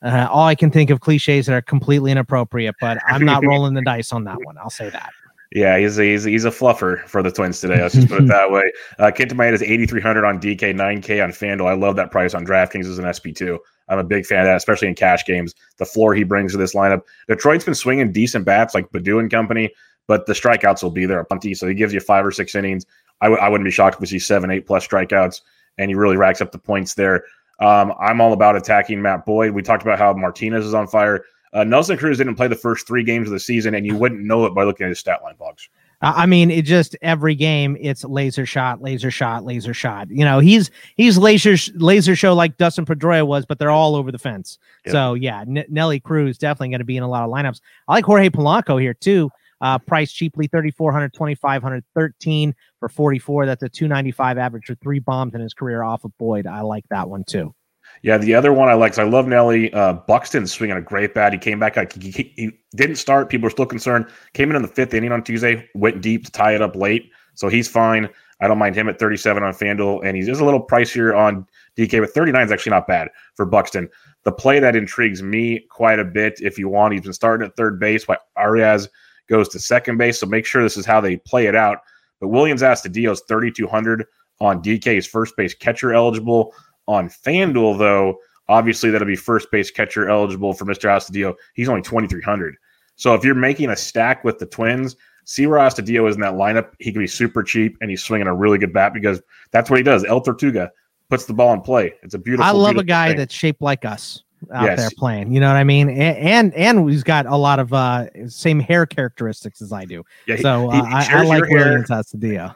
uh, 0.02 0.28
all 0.30 0.46
I 0.46 0.56
can 0.56 0.72
think 0.72 0.90
of 0.90 1.00
cliches 1.00 1.48
that 1.48 1.54
are 1.54 1.62
completely 1.62 2.12
inappropriate. 2.12 2.76
But 2.80 3.00
I'm 3.08 3.26
not 3.26 3.46
rolling 3.48 3.74
the 3.74 3.82
dice 3.82 4.12
on 4.12 4.24
that 4.26 4.38
one. 4.44 4.58
I'll 4.58 4.70
say 4.70 4.90
that. 4.90 5.12
Yeah, 5.52 5.78
he's 5.78 5.98
a, 5.98 6.04
he's, 6.04 6.24
he's 6.26 6.44
a 6.44 6.50
fluffer 6.50 7.06
for 7.08 7.24
the 7.24 7.32
Twins 7.32 7.62
today. 7.62 7.82
Let's 7.82 7.96
just 7.96 8.10
put 8.10 8.22
it 8.22 8.28
that 8.30 8.52
way. 8.52 8.74
Uh, 9.00 9.12
Kenta 9.16 9.32
Maeda 9.32 9.54
is 9.54 9.62
8,300 9.62 10.26
on 10.26 10.40
DK, 10.40 10.76
9K 10.76 11.24
on 11.24 11.32
FanDuel. 11.32 11.68
I 11.70 11.74
love 11.74 11.96
that 11.96 12.12
price 12.12 12.34
on 12.34 12.46
DraftKings 12.46 12.86
as 12.86 13.00
an 13.00 13.06
SP2. 13.06 13.58
I'm 13.88 14.00
a 14.00 14.04
big 14.04 14.26
fan 14.26 14.40
of 14.40 14.46
that, 14.48 14.58
especially 14.58 14.88
in 14.88 14.96
cash 14.96 15.24
games. 15.26 15.54
The 15.78 15.86
floor 15.86 16.14
he 16.14 16.24
brings 16.24 16.52
to 16.54 16.58
this 16.58 16.74
lineup. 16.74 17.04
Detroit's 17.30 17.64
been 17.64 17.76
swinging 17.76 18.12
decent 18.12 18.44
bats 18.44 18.74
like 18.74 18.92
Baddoo 18.92 19.20
and 19.20 19.32
company, 19.32 19.72
but 20.08 20.26
the 20.26 20.34
strikeouts 20.34 20.84
will 20.84 20.92
be 20.92 21.06
there 21.06 21.24
plenty. 21.24 21.54
So 21.54 21.68
he 21.68 21.74
gives 21.74 21.94
you 21.94 22.00
five 22.00 22.26
or 22.26 22.32
six 22.32 22.56
innings. 22.56 22.86
I 23.22 23.26
w- 23.28 23.42
I 23.42 23.50
wouldn't 23.50 23.66
be 23.66 23.72
shocked 23.72 23.96
if 23.96 24.02
we 24.02 24.08
see 24.08 24.20
seven, 24.20 24.52
eight 24.52 24.68
plus 24.68 24.88
strikeouts, 24.88 25.42
and 25.78 25.90
he 25.90 25.96
really 25.96 26.18
racks 26.18 26.42
up 26.42 26.52
the 26.52 26.58
points 26.58 26.94
there. 26.96 27.24
Um, 27.60 27.94
I'm 28.00 28.20
all 28.20 28.34
about 28.34 28.56
attacking 28.56 29.02
Matt 29.02 29.26
Boyd. 29.26 29.52
We 29.52 29.62
talked 29.62 29.84
about 29.84 29.98
how 29.98 30.14
Martinez 30.14 30.66
is 30.66 30.74
on 30.74 30.88
fire. 30.88 31.24
Uh, 31.54 31.64
Nelson 31.64 31.98
Cruz 31.98 32.18
didn't 32.18 32.36
play 32.36 32.50
the 32.50 32.56
first 32.56 32.86
three 32.86 33.04
games 33.04 33.28
of 33.30 33.32
the 33.34 33.40
season, 33.40 33.76
and 33.76 33.86
you 33.86 33.96
wouldn't 33.96 34.22
know 34.22 34.46
it 34.46 34.54
by 34.54 34.64
looking 34.64 34.86
at 34.86 34.90
his 34.90 35.00
stat 35.00 35.24
line 35.24 35.36
Boggs. 35.40 35.70
I 36.02 36.26
mean, 36.26 36.52
it 36.52 36.64
just 36.64 36.96
every 37.02 37.34
game 37.34 37.78
it's 37.80 38.04
laser 38.04 38.46
shot, 38.46 38.82
laser 38.82 39.10
shot, 39.10 39.46
laser 39.46 39.74
shot. 39.74 40.10
You 40.12 40.26
know, 40.26 40.40
he's 40.40 40.70
he's 40.98 41.18
laser 41.18 41.56
laser 41.76 42.16
show 42.16 42.34
like 42.34 42.58
Dustin 42.58 42.86
Pedroia 42.86 43.26
was, 43.26 43.46
but 43.46 43.58
they're 43.58 43.72
all 43.72 43.96
over 43.96 44.12
the 44.12 44.20
fence. 44.20 44.60
Yep. 44.86 44.92
So 44.92 45.14
yeah, 45.14 45.42
N- 45.42 45.66
Nelly 45.70 46.02
Cruz 46.02 46.38
definitely 46.38 46.70
going 46.70 46.80
to 46.80 46.86
be 46.86 46.98
in 46.98 47.04
a 47.04 47.08
lot 47.08 47.24
of 47.24 47.32
lineups. 47.32 47.62
I 47.88 47.94
like 47.94 48.06
Jorge 48.06 48.30
Polanco 48.30 48.80
here 48.80 48.94
too. 48.94 49.32
Uh, 49.62 49.80
price 49.80 50.12
cheaply 50.12 50.48
3,400, 50.48 51.14
2,500, 51.14 51.84
13 51.96 52.54
for 52.80 52.90
44. 52.90 53.46
That's 53.46 53.64
a 53.64 53.70
295 53.70 54.38
average 54.38 54.66
for 54.66 54.76
three 54.76 55.00
bombs 55.00 55.34
in 55.34 55.42
his 55.42 55.54
career 55.54 55.84
off 55.84 56.04
of 56.04 56.12
Boyd. 56.18 56.46
I 56.46 56.62
like 56.62 56.86
that 56.90 57.10
one 57.10 57.24
too. 57.24 57.54
Yeah, 58.02 58.18
the 58.18 58.36
other 58.36 58.54
one 58.54 58.70
I 58.70 58.74
like, 58.74 58.98
I 58.98 59.04
love 59.04 59.28
Nelly. 59.28 59.74
Uh, 59.74 59.94
Buxton 59.94 60.48
swinging 60.48 60.78
a 60.78 60.82
great 60.82 61.14
bat. 61.14 61.34
He 61.34 61.40
came 61.40 61.60
back. 61.60 61.76
Like, 61.76 61.94
he, 61.94 62.12
he, 62.36 62.52
didn't 62.76 62.98
start. 62.98 63.30
People 63.30 63.46
were 63.46 63.52
still 63.52 63.66
concerned. 63.66 64.06
Came 64.34 64.50
in 64.50 64.56
in 64.56 64.62
the 64.62 64.68
fifth 64.68 64.94
inning 64.94 65.14
on 65.14 65.24
Tuesday, 65.24 65.68
went 65.76 66.02
deep 66.02 66.26
to 66.26 66.32
tie 66.32 66.54
it 66.54 66.62
up 66.62 66.76
late. 66.76 67.10
So 67.36 67.48
he's 67.48 67.70
fine. 67.70 68.10
I 68.42 68.48
don't 68.50 68.58
mind 68.58 68.76
him 68.76 68.90
at 68.90 69.00
37 69.00 69.42
on 69.42 69.54
FanDuel. 69.54 70.06
And 70.06 70.18
he's 70.18 70.26
just 70.26 70.42
a 70.42 70.46
little 70.46 70.66
pricier 70.66 71.18
on 71.18 71.48
DK, 71.78 72.02
but 72.02 72.10
39 72.10 72.46
is 72.46 72.52
actually 72.52 72.72
not 72.72 72.86
bad 72.88 73.10
for 73.36 73.46
Buxton. 73.46 73.90
The 74.24 74.32
play 74.32 74.60
that 74.60 74.76
intrigues 74.76 75.24
me 75.24 75.66
quite 75.70 76.00
a 76.00 76.06
bit, 76.06 76.42
if 76.42 76.58
you 76.58 76.68
want, 76.68 76.94
he's 76.94 77.04
been 77.04 77.14
starting 77.14 77.48
at 77.48 77.56
third 77.56 77.80
base 77.80 78.08
while 78.08 78.18
Arraez 78.38 78.90
goes 79.28 79.50
to 79.50 79.60
second 79.60 79.98
base. 79.98 80.20
So 80.20 80.28
make 80.28 80.46
sure 80.46 80.64
this 80.64 80.78
is 80.78 80.86
how 80.86 81.02
they 81.02 81.18
play 81.18 81.48
it 81.48 81.56
out. 81.56 81.80
But 82.20 82.30
Williams 82.30 82.62
Willians 82.62 82.92
Astudillo 82.92 83.12
is 83.12 83.22
3,200 83.28 84.06
on 84.40 84.62
DK's 84.62 85.06
first 85.06 85.36
base 85.36 85.54
catcher 85.54 85.94
eligible. 85.94 86.54
On 86.88 87.10
FanDuel, 87.10 87.78
though, 87.78 88.18
obviously 88.48 88.90
that'll 88.90 89.08
be 89.08 89.16
first 89.16 89.50
base 89.52 89.72
catcher 89.72 90.10
eligible 90.10 90.54
for 90.54 90.66
Mr. 90.66 90.90
Astudillo. 90.90 91.36
He's 91.54 91.70
only 91.70 91.82
2,300. 91.82 92.56
So 92.96 93.14
if 93.14 93.24
you're 93.24 93.36
making 93.36 93.70
a 93.70 93.76
stack 93.76 94.24
with 94.24 94.40
the 94.40 94.46
Twins, 94.46 94.96
see 95.26 95.48
where 95.48 95.60
Astudillo 95.60 96.08
is 96.08 96.16
in 96.16 96.22
that 96.22 96.36
lineup. 96.36 96.74
He 96.80 96.92
can 96.92 97.02
be 97.02 97.08
super 97.08 97.44
cheap 97.44 97.78
and 97.82 97.90
he's 97.90 98.04
swinging 98.04 98.28
a 98.28 98.34
really 98.34 98.58
good 98.58 98.72
bat 98.72 98.94
because 98.94 99.22
that's 99.52 99.70
what 99.70 99.78
he 99.78 99.84
does. 99.84 100.06
El 100.06 100.22
Tortuga 100.22 100.72
puts 101.10 101.26
the 101.26 101.34
ball 101.34 101.54
in 101.54 101.62
play. 101.62 101.94
It's 102.04 102.14
a 102.14 102.20
beautiful. 102.20 102.46
I 102.46 102.52
love 102.52 102.76
beautiful 102.76 102.82
a 102.82 102.86
guy 102.86 103.08
thing. 103.10 103.18
that's 103.18 103.34
shaped 103.34 103.62
like 103.62 103.84
us 103.84 104.24
out 104.54 104.66
yes. 104.66 104.80
there 104.80 104.90
playing. 104.98 105.32
You 105.32 105.40
know 105.40 105.48
what 105.48 105.58
I 105.58 105.64
mean? 105.64 105.90
And, 105.90 106.18
and 106.18 106.54
and 106.54 106.90
he's 106.90 107.04
got 107.04 107.26
a 107.26 107.36
lot 107.36 107.60
of 107.60 107.74
uh 107.74 108.06
same 108.28 108.60
hair 108.60 108.86
characteristics 108.86 109.62
as 109.62 109.72
I 109.72 109.86
do. 109.86 110.04
Yeah, 110.28 110.38
so 110.38 110.70
he, 110.70 110.80
uh, 110.80 110.86
he 110.86 110.94
I, 110.94 111.20
I, 111.20 111.24
like 111.24 111.44
Willians 111.44 111.88
Astudillo. 111.88 112.56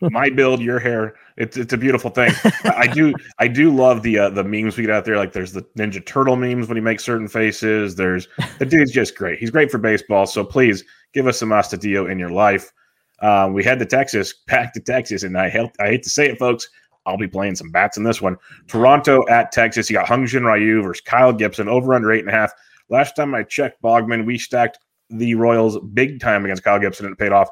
My 0.10 0.30
build, 0.30 0.60
your 0.60 0.78
hair. 0.78 1.14
It's 1.36 1.56
it's 1.56 1.72
a 1.72 1.78
beautiful 1.78 2.10
thing. 2.10 2.32
I 2.64 2.86
do 2.86 3.14
I 3.38 3.48
do 3.48 3.74
love 3.74 4.02
the 4.02 4.18
uh, 4.18 4.30
the 4.30 4.44
memes 4.44 4.76
we 4.76 4.84
get 4.84 4.92
out 4.92 5.04
there. 5.04 5.16
Like 5.16 5.32
there's 5.32 5.52
the 5.52 5.62
Ninja 5.76 6.04
Turtle 6.04 6.36
memes 6.36 6.68
when 6.68 6.76
he 6.76 6.82
makes 6.82 7.04
certain 7.04 7.28
faces. 7.28 7.94
There's 7.94 8.28
the 8.58 8.66
dude's 8.66 8.92
just 8.92 9.16
great. 9.16 9.38
He's 9.38 9.50
great 9.50 9.70
for 9.70 9.78
baseball. 9.78 10.26
So 10.26 10.44
please 10.44 10.84
give 11.12 11.26
us 11.26 11.38
some 11.38 11.50
Astudillo 11.50 12.10
in 12.10 12.18
your 12.18 12.30
life. 12.30 12.72
Uh, 13.20 13.50
we 13.52 13.62
head 13.62 13.78
to 13.78 13.86
Texas, 13.86 14.34
back 14.46 14.72
to 14.74 14.80
Texas, 14.80 15.22
and 15.22 15.36
I 15.36 15.48
help, 15.48 15.72
I 15.78 15.88
hate 15.88 16.02
to 16.04 16.10
say 16.10 16.28
it, 16.28 16.38
folks. 16.38 16.68
I'll 17.06 17.16
be 17.16 17.28
playing 17.28 17.56
some 17.56 17.70
bats 17.70 17.96
in 17.96 18.04
this 18.04 18.20
one. 18.20 18.36
Toronto 18.66 19.26
at 19.28 19.52
Texas. 19.52 19.88
You 19.88 19.94
got 19.94 20.06
Hyun 20.06 20.26
Jin 20.26 20.44
Ryu 20.44 20.82
versus 20.82 21.00
Kyle 21.00 21.32
Gibson 21.32 21.68
over 21.68 21.94
under 21.94 22.12
eight 22.12 22.20
and 22.20 22.28
a 22.28 22.32
half. 22.32 22.52
Last 22.88 23.16
time 23.16 23.34
I 23.34 23.42
checked, 23.42 23.82
Bogman, 23.82 24.26
we 24.26 24.38
stacked 24.38 24.78
the 25.08 25.34
Royals 25.34 25.78
big 25.92 26.20
time 26.20 26.44
against 26.44 26.62
Kyle 26.62 26.78
Gibson 26.78 27.06
and 27.06 27.12
it 27.12 27.18
paid 27.18 27.32
off. 27.32 27.48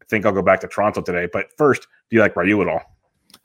I 0.00 0.04
think 0.08 0.24
I'll 0.24 0.32
go 0.32 0.42
back 0.42 0.60
to 0.60 0.68
Toronto 0.68 1.02
today. 1.02 1.28
But 1.32 1.46
first, 1.58 1.82
do 1.82 2.16
you 2.16 2.20
like 2.20 2.36
Ryu 2.36 2.62
at 2.62 2.68
all? 2.68 2.95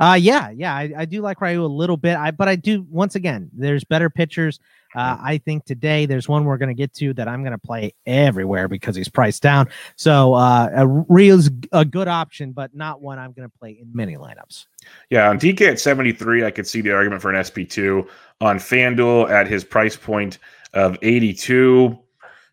Uh 0.02 0.16
yeah, 0.16 0.50
yeah, 0.50 0.74
I, 0.74 0.92
I 0.98 1.06
do 1.06 1.22
like 1.22 1.40
Ryu 1.40 1.64
a 1.64 1.68
little 1.68 1.96
bit. 1.96 2.18
I 2.18 2.32
but 2.32 2.48
I 2.48 2.56
do 2.56 2.86
once 2.90 3.14
again, 3.16 3.52
there's 3.54 3.84
better 3.84 4.10
pitchers. 4.10 4.60
Uh, 4.96 5.18
I 5.22 5.38
think 5.38 5.66
today 5.66 6.06
there's 6.06 6.28
one 6.28 6.44
we're 6.44 6.58
going 6.58 6.70
to 6.70 6.76
get 6.76 6.94
to 6.96 7.14
that 7.14 7.28
I'm 7.28 7.44
going 7.44 7.54
to 7.54 7.58
play 7.58 7.94
everywhere 8.06 8.68
because 8.68 8.96
he's 8.96 9.08
priced 9.08 9.42
down. 9.42 9.70
So 9.96 10.34
uh, 10.34 10.86
Ryu's 11.08 11.50
a 11.72 11.86
good 11.86 12.08
option, 12.08 12.52
but 12.52 12.76
not 12.76 13.02
one 13.02 13.18
I'm 13.18 13.32
going 13.32 13.48
to 13.48 13.58
play 13.58 13.80
in 13.82 13.90
many 13.94 14.18
lineups. 14.18 14.66
Yeah, 15.10 15.30
on 15.30 15.40
DK 15.40 15.62
at 15.62 15.80
73, 15.80 16.44
I 16.44 16.52
could 16.52 16.68
see 16.68 16.82
the 16.82 16.92
argument 16.92 17.22
for 17.22 17.32
an 17.32 17.42
SP2. 17.42 18.08
On 18.42 18.58
FanDuel 18.58 19.30
at 19.30 19.48
his 19.48 19.64
price 19.64 19.96
point 19.96 20.40
of 20.74 20.98
82, 21.02 21.98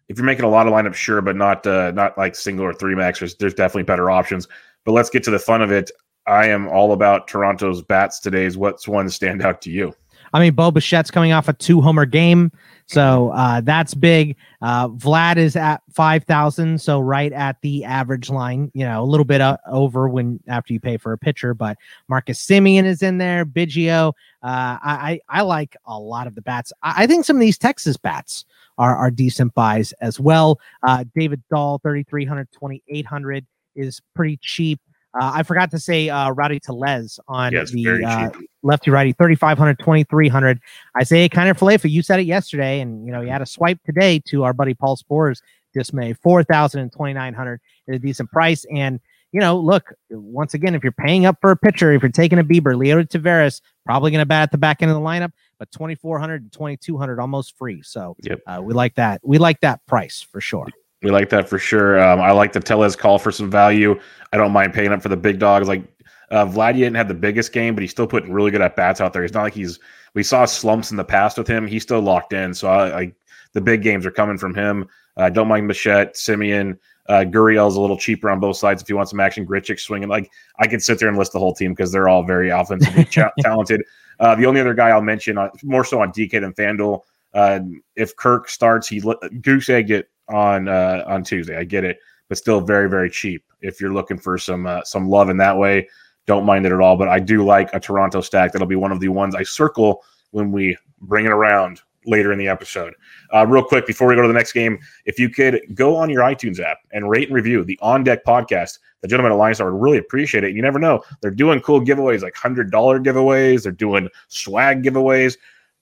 if 0.08 0.16
you're 0.16 0.24
making 0.24 0.44
a 0.44 0.48
lot 0.48 0.66
of 0.66 0.72
lineups, 0.72 0.94
sure, 0.94 1.20
but 1.20 1.34
not 1.34 1.66
uh, 1.66 1.90
not 1.90 2.16
like 2.16 2.34
single 2.34 2.64
or 2.64 2.72
three 2.72 2.94
max. 2.94 3.18
There's, 3.18 3.34
there's 3.36 3.54
definitely 3.54 3.82
better 3.82 4.10
options. 4.10 4.48
But 4.84 4.92
let's 4.92 5.10
get 5.10 5.22
to 5.24 5.30
the 5.30 5.38
fun 5.38 5.60
of 5.60 5.70
it. 5.70 5.90
I 6.28 6.46
am 6.48 6.68
all 6.68 6.92
about 6.92 7.26
Toronto's 7.26 7.82
bats 7.82 8.20
today's. 8.20 8.56
What's 8.56 8.86
one 8.86 9.08
stand 9.08 9.42
out 9.42 9.62
to 9.62 9.70
you? 9.70 9.94
I 10.34 10.40
mean, 10.40 10.54
Bo 10.54 10.70
Bichette's 10.70 11.10
coming 11.10 11.32
off 11.32 11.48
a 11.48 11.54
two 11.54 11.80
homer 11.80 12.04
game. 12.04 12.52
So 12.86 13.30
uh, 13.30 13.60
that's 13.62 13.94
big. 13.94 14.36
Uh, 14.62 14.88
Vlad 14.88 15.36
is 15.36 15.56
at 15.56 15.82
5,000. 15.92 16.80
So 16.80 17.00
right 17.00 17.32
at 17.32 17.60
the 17.62 17.84
average 17.84 18.30
line, 18.30 18.70
you 18.74 18.84
know, 18.84 19.02
a 19.02 19.04
little 19.04 19.24
bit 19.24 19.40
uh, 19.40 19.56
over 19.66 20.08
when 20.08 20.40
after 20.48 20.72
you 20.72 20.80
pay 20.80 20.96
for 20.96 21.12
a 21.12 21.18
pitcher. 21.18 21.54
But 21.54 21.78
Marcus 22.08 22.44
Semien 22.44 22.84
is 22.84 23.02
in 23.02 23.18
there. 23.18 23.44
Biggio. 23.46 24.08
Uh, 24.42 24.76
I, 24.82 25.20
I 25.28 25.42
like 25.42 25.76
a 25.86 25.98
lot 25.98 26.26
of 26.26 26.34
the 26.34 26.42
bats. 26.42 26.72
I, 26.82 27.04
I, 27.04 27.06
think 27.06 27.24
some 27.24 27.36
of 27.36 27.40
these 27.40 27.58
Texas 27.58 27.96
bats 27.96 28.44
are, 28.76 28.96
are 28.96 29.10
decent 29.10 29.54
buys 29.54 29.92
as 30.00 30.20
well. 30.20 30.60
Uh, 30.82 31.04
David 31.14 31.42
Dahl, 31.50 31.80
3,300, 31.82 32.48
2,800 32.52 33.46
is 33.74 34.00
pretty 34.14 34.38
cheap. 34.42 34.80
Uh, 35.14 35.32
I 35.34 35.42
forgot 35.42 35.70
to 35.70 35.78
say 35.78 36.08
uh, 36.08 36.30
Rowdy 36.30 36.60
Tellez 36.60 37.18
on 37.28 37.52
yes, 37.52 37.70
the 37.70 38.04
uh, 38.04 38.30
lefty 38.62 38.90
righty 38.90 39.12
3,500, 39.12 39.78
2,300. 39.78 40.60
Isaiah 41.00 41.28
Kiner-Falefa, 41.28 41.90
you 41.90 42.02
said 42.02 42.20
it 42.20 42.26
yesterday, 42.26 42.80
and 42.80 43.06
you 43.06 43.12
know 43.12 43.22
he 43.22 43.28
had 43.28 43.42
a 43.42 43.46
swipe 43.46 43.82
today 43.84 44.20
to 44.26 44.44
our 44.44 44.52
buddy 44.52 44.74
Paul 44.74 44.96
Spore's 44.96 45.42
dismay 45.74 46.12
4,000 46.12 46.80
and 46.80 46.92
2,900 46.92 47.60
at 47.88 47.94
a 47.94 47.98
decent 47.98 48.30
price. 48.30 48.66
And 48.72 49.00
you 49.32 49.40
know, 49.40 49.58
look 49.58 49.92
once 50.10 50.54
again, 50.54 50.74
if 50.74 50.82
you're 50.82 50.92
paying 50.92 51.26
up 51.26 51.36
for 51.40 51.50
a 51.50 51.56
pitcher, 51.56 51.92
if 51.92 52.02
you're 52.02 52.10
taking 52.10 52.38
a 52.38 52.44
Bieber, 52.44 52.76
Leo 52.76 53.02
Tavares 53.02 53.60
probably 53.84 54.10
going 54.10 54.22
to 54.22 54.26
bat 54.26 54.42
at 54.42 54.52
the 54.52 54.58
back 54.58 54.82
end 54.82 54.90
of 54.90 54.96
the 54.96 55.02
lineup, 55.02 55.32
but 55.58 55.70
2,400 55.70 56.42
and 56.42 56.52
2,200 56.52 57.20
almost 57.20 57.56
free. 57.56 57.82
So 57.82 58.16
yep. 58.22 58.40
Uh, 58.46 58.60
we 58.62 58.74
like 58.74 58.94
that. 58.94 59.20
We 59.22 59.38
like 59.38 59.60
that 59.60 59.84
price 59.86 60.22
for 60.22 60.40
sure. 60.40 60.68
We 61.02 61.10
like 61.10 61.28
that 61.30 61.48
for 61.48 61.58
sure. 61.58 62.00
Um, 62.00 62.20
I 62.20 62.32
like 62.32 62.52
the 62.52 62.60
Tellez 62.60 62.96
call 62.96 63.18
for 63.18 63.30
some 63.30 63.50
value. 63.50 63.98
I 64.32 64.36
don't 64.36 64.52
mind 64.52 64.74
paying 64.74 64.92
up 64.92 65.00
for 65.00 65.08
the 65.08 65.16
big 65.16 65.38
dogs. 65.38 65.68
Like 65.68 65.84
uh, 66.30 66.44
Vlad 66.46 66.74
didn't 66.74 66.96
have 66.96 67.08
the 67.08 67.14
biggest 67.14 67.52
game, 67.52 67.74
but 67.74 67.82
he's 67.82 67.90
still 67.90 68.06
putting 68.06 68.32
really 68.32 68.50
good 68.50 68.60
at 68.60 68.74
bats 68.74 69.00
out 69.00 69.12
there. 69.12 69.24
It's 69.24 69.34
not 69.34 69.44
like 69.44 69.54
he's 69.54 69.78
we 70.14 70.22
saw 70.22 70.44
slumps 70.44 70.90
in 70.90 70.96
the 70.96 71.04
past 71.04 71.38
with 71.38 71.46
him. 71.46 71.66
He's 71.66 71.82
still 71.82 72.00
locked 72.00 72.32
in. 72.32 72.52
So 72.52 72.68
I, 72.68 73.00
I 73.00 73.12
the 73.52 73.60
big 73.60 73.82
games 73.82 74.04
are 74.06 74.10
coming 74.10 74.38
from 74.38 74.54
him. 74.54 74.88
I 75.16 75.26
uh, 75.26 75.28
don't 75.30 75.48
mind 75.48 75.68
Bichette, 75.68 76.14
Semien, 76.14 76.78
Uh, 77.08 77.24
Gurriel's 77.24 77.76
a 77.76 77.80
little 77.80 77.96
cheaper 77.96 78.30
on 78.30 78.40
both 78.40 78.56
sides 78.56 78.82
if 78.82 78.88
you 78.88 78.96
want 78.96 79.08
some 79.08 79.20
action. 79.20 79.46
Grichuk 79.46 79.78
swinging. 79.78 80.08
Like 80.08 80.30
I 80.58 80.66
could 80.66 80.82
sit 80.82 80.98
there 80.98 81.08
and 81.08 81.16
list 81.16 81.32
the 81.32 81.38
whole 81.38 81.54
team 81.54 81.72
because 81.72 81.92
they're 81.92 82.08
all 82.08 82.24
very 82.24 82.50
offensively 82.50 83.04
talented. 83.40 83.82
Uh, 84.20 84.34
the 84.34 84.46
only 84.46 84.60
other 84.60 84.74
guy 84.74 84.88
I'll 84.88 85.00
mention, 85.00 85.38
uh, 85.38 85.48
more 85.62 85.84
so 85.84 86.02
on 86.02 86.12
DK 86.12 86.40
than 86.40 86.52
FanDuel, 86.52 87.02
uh, 87.34 87.60
if 87.94 88.16
Kirk 88.16 88.48
starts, 88.48 88.88
he 88.88 89.00
goose 89.40 89.68
egg 89.68 89.92
it 89.92 90.08
on 90.28 90.68
uh, 90.68 91.04
on 91.06 91.24
Tuesday. 91.24 91.56
I 91.56 91.64
get 91.64 91.84
it, 91.84 91.98
but 92.28 92.38
still 92.38 92.60
very 92.60 92.88
very 92.88 93.10
cheap. 93.10 93.44
If 93.60 93.80
you're 93.80 93.92
looking 93.92 94.18
for 94.18 94.38
some 94.38 94.66
uh, 94.66 94.82
some 94.84 95.08
love 95.08 95.30
in 95.30 95.36
that 95.38 95.56
way, 95.56 95.88
don't 96.26 96.44
mind 96.44 96.66
it 96.66 96.72
at 96.72 96.80
all. 96.80 96.96
But 96.96 97.08
I 97.08 97.18
do 97.18 97.44
like 97.44 97.72
a 97.72 97.80
Toronto 97.80 98.20
stack. 98.20 98.52
That'll 98.52 98.68
be 98.68 98.76
one 98.76 98.92
of 98.92 99.00
the 99.00 99.08
ones 99.08 99.34
I 99.34 99.42
circle 99.42 100.04
when 100.30 100.52
we 100.52 100.76
bring 101.00 101.26
it 101.26 101.32
around 101.32 101.80
later 102.06 102.32
in 102.32 102.38
the 102.38 102.48
episode. 102.48 102.94
Uh, 103.34 103.46
real 103.46 103.62
quick 103.62 103.86
before 103.86 104.08
we 104.08 104.14
go 104.14 104.22
to 104.22 104.28
the 104.28 104.34
next 104.34 104.52
game, 104.52 104.78
if 105.04 105.18
you 105.18 105.28
could 105.28 105.60
go 105.74 105.96
on 105.96 106.10
your 106.10 106.22
iTunes 106.22 106.60
app 106.60 106.78
and 106.92 107.08
rate 107.08 107.28
and 107.28 107.34
review 107.34 107.64
the 107.64 107.78
On 107.82 108.02
Deck 108.02 108.24
podcast, 108.24 108.78
the 109.02 109.08
Gentleman 109.08 109.32
Alliance, 109.32 109.60
I 109.60 109.64
would 109.64 109.80
really 109.80 109.98
appreciate 109.98 110.44
it. 110.44 110.54
You 110.54 110.62
never 110.62 110.78
know; 110.78 111.02
they're 111.20 111.30
doing 111.30 111.60
cool 111.60 111.80
giveaways, 111.80 112.22
like 112.22 112.34
hundred 112.34 112.70
dollar 112.70 112.98
giveaways. 112.98 113.62
They're 113.62 113.72
doing 113.72 114.08
swag 114.28 114.82
giveaways. 114.82 115.36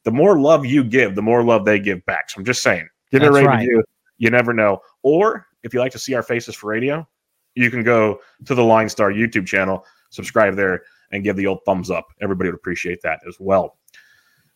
The 0.04 0.10
more 0.10 0.38
love 0.38 0.66
you 0.66 0.84
give, 0.84 1.14
the 1.14 1.22
more 1.22 1.42
love 1.42 1.64
they 1.64 1.80
give 1.80 2.04
back. 2.04 2.30
So 2.30 2.38
I'm 2.38 2.44
just 2.44 2.62
saying, 2.62 2.88
give 3.10 3.22
That's 3.22 3.36
it 3.36 3.38
a 3.38 3.40
rate 3.40 3.46
right. 3.46 3.60
review. 3.60 3.84
You 4.18 4.30
never 4.30 4.52
know. 4.52 4.80
Or 5.02 5.46
if 5.62 5.74
you 5.74 5.80
like 5.80 5.92
to 5.92 5.98
see 5.98 6.14
our 6.14 6.22
faces 6.22 6.54
for 6.54 6.68
radio, 6.68 7.06
you 7.54 7.70
can 7.70 7.82
go 7.82 8.20
to 8.44 8.54
the 8.54 8.64
Line 8.64 8.88
Star 8.88 9.10
YouTube 9.10 9.46
channel, 9.46 9.84
subscribe 10.10 10.56
there, 10.56 10.82
and 11.12 11.24
give 11.24 11.36
the 11.36 11.46
old 11.46 11.60
thumbs 11.64 11.90
up. 11.90 12.08
Everybody 12.20 12.50
would 12.50 12.56
appreciate 12.56 13.00
that 13.02 13.20
as 13.28 13.36
well. 13.40 13.78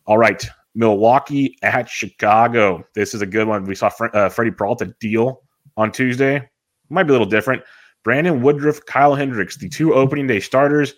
All 0.06 0.18
right. 0.18 0.44
Milwaukee 0.74 1.56
at 1.62 1.88
Chicago. 1.88 2.84
This 2.94 3.14
is 3.14 3.22
a 3.22 3.26
good 3.26 3.48
one. 3.48 3.64
We 3.64 3.74
saw 3.74 3.88
Fre- 3.88 4.14
uh, 4.14 4.28
Freddy 4.28 4.50
Peralta 4.50 4.94
deal 5.00 5.42
on 5.76 5.90
Tuesday. 5.90 6.48
Might 6.88 7.04
be 7.04 7.10
a 7.10 7.12
little 7.12 7.26
different. 7.26 7.62
Brandon 8.02 8.42
Woodruff, 8.42 8.84
Kyle 8.86 9.14
Hendricks, 9.14 9.56
the 9.56 9.68
two 9.68 9.94
opening 9.94 10.26
day 10.26 10.40
starters. 10.40 10.94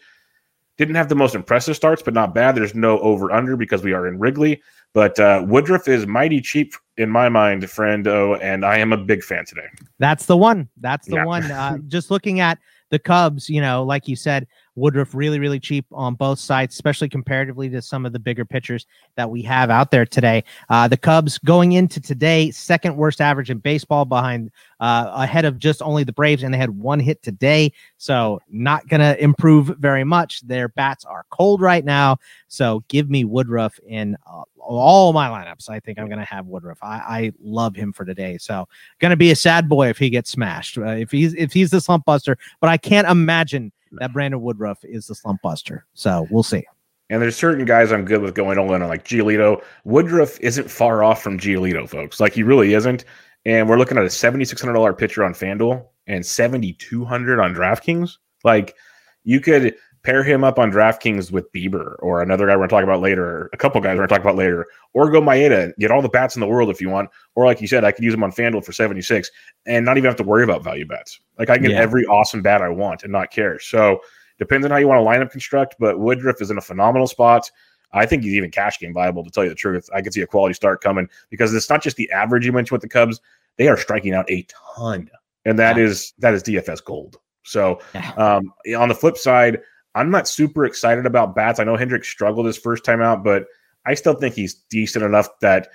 Didn't 0.78 0.94
have 0.94 1.08
the 1.08 1.14
most 1.14 1.34
impressive 1.34 1.76
starts, 1.76 2.02
but 2.02 2.14
not 2.14 2.34
bad. 2.34 2.54
There's 2.54 2.74
no 2.74 2.98
over 3.00 3.30
under 3.32 3.56
because 3.56 3.82
we 3.82 3.92
are 3.92 4.06
in 4.06 4.18
Wrigley. 4.18 4.62
But 4.94 5.18
uh, 5.18 5.44
Woodruff 5.46 5.88
is 5.88 6.06
mighty 6.06 6.40
cheap 6.40 6.74
in 7.02 7.10
my 7.10 7.28
mind, 7.28 7.68
friend. 7.68 8.06
Oh, 8.06 8.36
and 8.36 8.64
I 8.64 8.78
am 8.78 8.92
a 8.92 8.96
big 8.96 9.22
fan 9.22 9.44
today. 9.44 9.66
That's 9.98 10.26
the 10.26 10.36
one. 10.36 10.68
That's 10.80 11.06
the 11.06 11.16
yeah. 11.16 11.24
one. 11.24 11.50
Uh, 11.50 11.78
just 11.88 12.10
looking 12.10 12.40
at 12.40 12.58
the 12.90 12.98
Cubs, 12.98 13.48
you 13.48 13.60
know, 13.60 13.82
like 13.82 14.08
you 14.08 14.16
said, 14.16 14.46
Woodruff 14.74 15.14
really, 15.14 15.38
really 15.38 15.60
cheap 15.60 15.84
on 15.92 16.14
both 16.14 16.38
sides, 16.38 16.74
especially 16.74 17.08
comparatively 17.08 17.68
to 17.70 17.82
some 17.82 18.06
of 18.06 18.12
the 18.12 18.18
bigger 18.18 18.44
pitchers 18.44 18.86
that 19.16 19.30
we 19.30 19.42
have 19.42 19.70
out 19.70 19.90
there 19.90 20.06
today. 20.06 20.44
Uh, 20.68 20.88
the 20.88 20.96
Cubs 20.96 21.38
going 21.38 21.72
into 21.72 22.00
today, 22.00 22.50
second 22.50 22.96
worst 22.96 23.20
average 23.20 23.50
in 23.50 23.58
baseball 23.58 24.04
behind 24.04 24.50
uh, 24.80 25.10
ahead 25.14 25.44
of 25.44 25.58
just 25.58 25.82
only 25.82 26.04
the 26.04 26.12
Braves, 26.12 26.42
and 26.42 26.52
they 26.52 26.58
had 26.58 26.70
one 26.70 27.00
hit 27.00 27.22
today. 27.22 27.72
So 27.98 28.40
not 28.50 28.88
going 28.88 29.00
to 29.00 29.22
improve 29.22 29.76
very 29.78 30.04
much. 30.04 30.40
Their 30.46 30.68
bats 30.68 31.04
are 31.04 31.26
cold 31.30 31.60
right 31.60 31.84
now. 31.84 32.18
So 32.48 32.82
give 32.88 33.10
me 33.10 33.24
Woodruff 33.24 33.78
in 33.86 34.16
uh, 34.26 34.42
all 34.58 35.12
my 35.12 35.28
lineups. 35.28 35.68
I 35.68 35.80
think 35.80 35.98
I'm 35.98 36.06
going 36.06 36.18
to 36.18 36.24
have 36.24 36.46
Woodruff. 36.46 36.78
I, 36.82 36.96
I, 36.96 37.32
love 37.42 37.74
him 37.74 37.92
for 37.92 38.04
today. 38.04 38.38
So 38.38 38.68
going 39.00 39.10
to 39.10 39.16
be 39.16 39.30
a 39.32 39.36
sad 39.36 39.68
boy 39.68 39.88
if 39.88 39.98
he 39.98 40.08
gets 40.08 40.30
smashed. 40.30 40.78
Uh, 40.78 40.86
if 40.86 41.10
he's 41.10 41.34
if 41.34 41.52
he's 41.52 41.70
the 41.70 41.80
slump 41.80 42.04
buster, 42.04 42.38
but 42.60 42.70
I 42.70 42.76
can't 42.76 43.08
imagine 43.08 43.72
that 43.98 44.12
Brandon 44.12 44.40
Woodruff 44.40 44.84
is 44.84 45.06
the 45.06 45.14
slump 45.14 45.42
buster. 45.42 45.86
So 45.94 46.26
we'll 46.30 46.42
see. 46.42 46.64
And 47.10 47.20
there's 47.20 47.36
certain 47.36 47.64
guys 47.64 47.92
I'm 47.92 48.04
good 48.04 48.22
with 48.22 48.34
going 48.34 48.58
all 48.58 48.72
in 48.74 48.82
on, 48.82 48.88
like 48.88 49.04
Giolito. 49.04 49.62
Woodruff 49.84 50.40
isn't 50.40 50.70
far 50.70 51.04
off 51.04 51.22
from 51.22 51.38
Giolito, 51.38 51.88
folks. 51.88 52.20
Like 52.20 52.32
he 52.32 52.42
really 52.42 52.74
isn't. 52.74 53.04
And 53.44 53.68
we're 53.68 53.78
looking 53.78 53.98
at 53.98 54.04
a 54.04 54.08
$7,600 54.08 54.96
pitcher 54.96 55.24
on 55.24 55.34
FanDuel 55.34 55.84
and 56.06 56.24
7,200 56.24 57.40
on 57.40 57.54
DraftKings. 57.54 58.16
Like 58.44 58.76
you 59.24 59.40
could 59.40 59.74
pair 60.02 60.24
him 60.24 60.42
up 60.42 60.58
on 60.58 60.72
DraftKings 60.72 61.30
with 61.30 61.50
Bieber 61.52 61.94
or 62.00 62.22
another 62.22 62.46
guy 62.46 62.54
we're 62.54 62.66
going 62.66 62.68
to 62.68 62.74
talk 62.74 62.84
about 62.84 63.00
later, 63.00 63.48
a 63.52 63.56
couple 63.56 63.80
guys 63.80 63.90
we're 63.90 64.06
going 64.06 64.08
to 64.08 64.14
talk 64.14 64.20
about 64.20 64.36
later, 64.36 64.66
or 64.94 65.10
go 65.10 65.20
Maeda, 65.20 65.72
get 65.78 65.90
all 65.90 66.02
the 66.02 66.08
bats 66.08 66.34
in 66.34 66.40
the 66.40 66.46
world 66.46 66.70
if 66.70 66.80
you 66.80 66.88
want. 66.88 67.08
Or 67.34 67.46
like 67.46 67.60
you 67.60 67.68
said, 67.68 67.84
I 67.84 67.92
could 67.92 68.04
use 68.04 68.14
him 68.14 68.24
on 68.24 68.32
FanDuel 68.32 68.64
for 68.64 68.72
76 68.72 69.30
and 69.66 69.84
not 69.84 69.96
even 69.96 70.08
have 70.08 70.16
to 70.16 70.24
worry 70.24 70.42
about 70.42 70.64
value 70.64 70.86
bats. 70.86 71.20
Like 71.38 71.50
I 71.50 71.54
can 71.54 71.62
get 71.62 71.72
yeah. 71.72 71.80
every 71.80 72.04
awesome 72.06 72.42
bat 72.42 72.62
I 72.62 72.68
want 72.68 73.04
and 73.04 73.12
not 73.12 73.30
care. 73.30 73.60
So 73.60 74.00
depends 74.38 74.64
on 74.64 74.72
how 74.72 74.78
you 74.78 74.88
want 74.88 74.98
to 74.98 75.04
lineup 75.04 75.30
construct, 75.30 75.76
but 75.78 76.00
Woodruff 76.00 76.40
is 76.40 76.50
in 76.50 76.58
a 76.58 76.62
phenomenal 76.62 77.06
spot. 77.06 77.48
I 77.92 78.06
think 78.06 78.24
he's 78.24 78.34
even 78.34 78.50
cash 78.50 78.80
game 78.80 78.94
viable 78.94 79.22
to 79.22 79.30
tell 79.30 79.44
you 79.44 79.50
the 79.50 79.54
truth. 79.54 79.88
I 79.94 80.02
could 80.02 80.14
see 80.14 80.22
a 80.22 80.26
quality 80.26 80.54
start 80.54 80.82
coming 80.82 81.08
because 81.30 81.54
it's 81.54 81.68
not 81.70 81.82
just 81.82 81.96
the 81.96 82.10
average 82.10 82.44
you 82.44 82.52
mentioned 82.52 82.72
with 82.72 82.82
the 82.82 82.88
Cubs. 82.88 83.20
They 83.58 83.68
are 83.68 83.76
striking 83.76 84.14
out 84.14 84.28
a 84.30 84.46
ton. 84.76 85.10
And 85.44 85.58
that 85.58 85.76
yeah. 85.76 85.84
is 85.84 86.14
that 86.18 86.34
is 86.34 86.42
DFS 86.42 86.82
gold. 86.82 87.18
So 87.44 87.80
um, 88.16 88.52
on 88.76 88.88
the 88.88 88.94
flip 88.94 89.18
side, 89.18 89.60
I'm 89.94 90.10
not 90.10 90.28
super 90.28 90.64
excited 90.64 91.06
about 91.06 91.34
bats. 91.34 91.60
I 91.60 91.64
know 91.64 91.76
Hendricks 91.76 92.08
struggled 92.08 92.46
his 92.46 92.56
first 92.56 92.84
time 92.84 93.00
out, 93.00 93.22
but 93.22 93.46
I 93.86 93.94
still 93.94 94.14
think 94.14 94.34
he's 94.34 94.54
decent 94.54 95.04
enough 95.04 95.28
that 95.40 95.68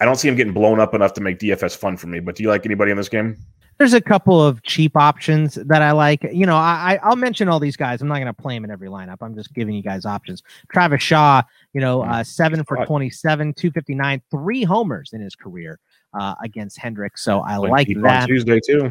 I 0.00 0.04
don't 0.04 0.16
see 0.16 0.28
him 0.28 0.36
getting 0.36 0.52
blown 0.52 0.78
up 0.78 0.94
enough 0.94 1.14
to 1.14 1.20
make 1.20 1.38
DFS 1.38 1.76
fun 1.76 1.96
for 1.96 2.06
me. 2.06 2.20
But 2.20 2.36
do 2.36 2.42
you 2.42 2.48
like 2.48 2.66
anybody 2.66 2.90
in 2.90 2.96
this 2.96 3.08
game? 3.08 3.36
There's 3.78 3.92
a 3.92 4.00
couple 4.00 4.42
of 4.42 4.62
cheap 4.62 4.96
options 4.96 5.56
that 5.56 5.82
I 5.82 5.92
like. 5.92 6.22
You 6.32 6.46
know, 6.46 6.56
I 6.56 6.98
I'll 7.02 7.16
mention 7.16 7.48
all 7.48 7.60
these 7.60 7.76
guys. 7.76 8.00
I'm 8.00 8.08
not 8.08 8.16
going 8.16 8.26
to 8.26 8.32
play 8.32 8.54
them 8.54 8.64
in 8.64 8.70
every 8.70 8.88
lineup. 8.88 9.18
I'm 9.20 9.34
just 9.34 9.52
giving 9.52 9.74
you 9.74 9.82
guys 9.82 10.06
options. 10.06 10.42
Travis 10.72 11.02
Shaw, 11.02 11.42
you 11.74 11.82
know, 11.82 12.02
uh, 12.02 12.24
seven 12.24 12.64
for 12.64 12.86
27, 12.86 13.52
259, 13.52 14.22
three 14.30 14.64
homers 14.64 15.12
in 15.12 15.20
his 15.20 15.34
career 15.34 15.78
uh, 16.18 16.34
against 16.42 16.78
Hendricks. 16.78 17.22
So 17.22 17.40
I 17.40 17.58
like, 17.58 17.88
like 17.88 18.02
that. 18.02 18.26
Tuesday 18.26 18.60
too. 18.66 18.90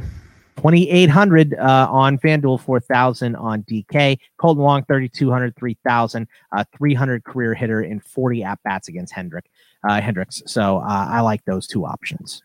2,800 0.57 1.53
uh, 1.55 1.87
on 1.89 2.17
FanDuel, 2.17 2.59
4,000 2.59 3.35
on 3.35 3.63
DK. 3.63 4.17
Kolten 4.39 4.57
Wong, 4.57 4.83
3,200, 4.85 5.55
3,000, 5.55 6.27
uh, 6.55 6.63
300 6.77 7.23
career 7.23 7.53
hitter 7.53 7.81
in 7.81 7.99
40 7.99 8.43
at 8.43 8.59
bats 8.63 8.87
against 8.87 9.13
Hendrick, 9.13 9.49
uh, 9.87 9.99
Hendricks. 9.99 10.41
So 10.45 10.77
uh, 10.77 11.07
I 11.09 11.21
like 11.21 11.43
those 11.45 11.67
two 11.67 11.85
options. 11.85 12.41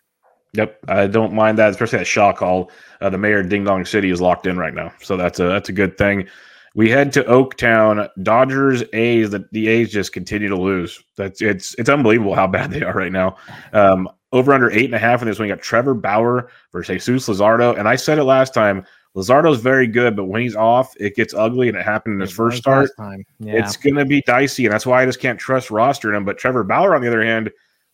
Yep, 0.52 0.78
I 0.88 1.06
don't 1.06 1.32
mind 1.32 1.58
that, 1.58 1.70
especially 1.70 1.98
that 1.98 2.06
Shaw 2.06 2.32
call. 2.32 2.72
Uh, 3.00 3.08
the 3.08 3.18
mayor 3.18 3.38
of 3.38 3.48
Ding 3.48 3.62
Dong 3.62 3.84
City 3.84 4.10
is 4.10 4.20
locked 4.20 4.46
in 4.46 4.58
right 4.58 4.74
now, 4.74 4.92
so 5.00 5.16
that's 5.16 5.38
a 5.38 5.44
that's 5.44 5.68
a 5.68 5.72
good 5.72 5.96
thing. 5.96 6.26
We 6.74 6.88
head 6.88 7.12
to 7.14 7.24
Oaktown, 7.24 8.08
Dodgers, 8.22 8.84
A's. 8.92 9.30
The, 9.30 9.48
the 9.52 9.68
A's 9.68 9.90
just 9.90 10.12
continue 10.12 10.48
to 10.48 10.56
lose. 10.56 11.02
That's 11.16 11.42
it's 11.42 11.74
it's 11.78 11.88
unbelievable 11.88 12.34
how 12.34 12.46
bad 12.46 12.70
they 12.70 12.82
are 12.82 12.92
right 12.94 13.12
now. 13.12 13.36
Um, 13.72 14.08
over 14.32 14.52
under 14.52 14.70
eight 14.70 14.84
and 14.84 14.94
a 14.94 14.98
half 14.98 15.22
in 15.22 15.28
this 15.28 15.38
one. 15.38 15.48
You 15.48 15.54
got 15.54 15.62
Trevor 15.62 15.94
Bauer 15.94 16.50
versus 16.72 17.04
Jesus 17.04 17.28
Luzardo, 17.28 17.76
and 17.76 17.88
I 17.88 17.96
said 17.96 18.18
it 18.18 18.24
last 18.24 18.54
time. 18.54 18.84
Luzardo's 19.16 19.60
very 19.60 19.88
good, 19.88 20.14
but 20.14 20.26
when 20.26 20.40
he's 20.40 20.54
off, 20.54 20.94
it 21.00 21.16
gets 21.16 21.34
ugly, 21.34 21.68
and 21.68 21.76
it 21.76 21.84
happened 21.84 22.14
in 22.14 22.20
his 22.20 22.30
It 22.30 22.34
first 22.36 22.58
start. 22.58 22.90
time. 22.96 23.24
Yeah. 23.40 23.54
It's 23.54 23.76
going 23.76 23.96
to 23.96 24.04
be 24.04 24.22
dicey, 24.24 24.66
and 24.66 24.72
that's 24.72 24.86
why 24.86 25.02
I 25.02 25.06
just 25.06 25.18
can't 25.18 25.38
trust 25.40 25.70
rostering 25.70 26.16
him. 26.16 26.24
But 26.24 26.38
Trevor 26.38 26.62
Bauer, 26.62 26.94
on 26.94 27.00
the 27.02 27.08
other 27.08 27.24
hand, 27.24 27.50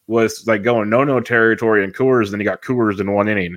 was 0.09 0.47
like 0.47 0.63
going 0.63 0.91
no 0.91 1.05
no 1.05 1.21
territory 1.21 1.83
in 1.83 1.93
Coors, 1.93 2.31
then 2.31 2.41
he 2.41 2.45
got 2.45 2.61
Coors 2.61 3.01
in 3.01 3.11
one 3.11 3.29
inning. 3.29 3.57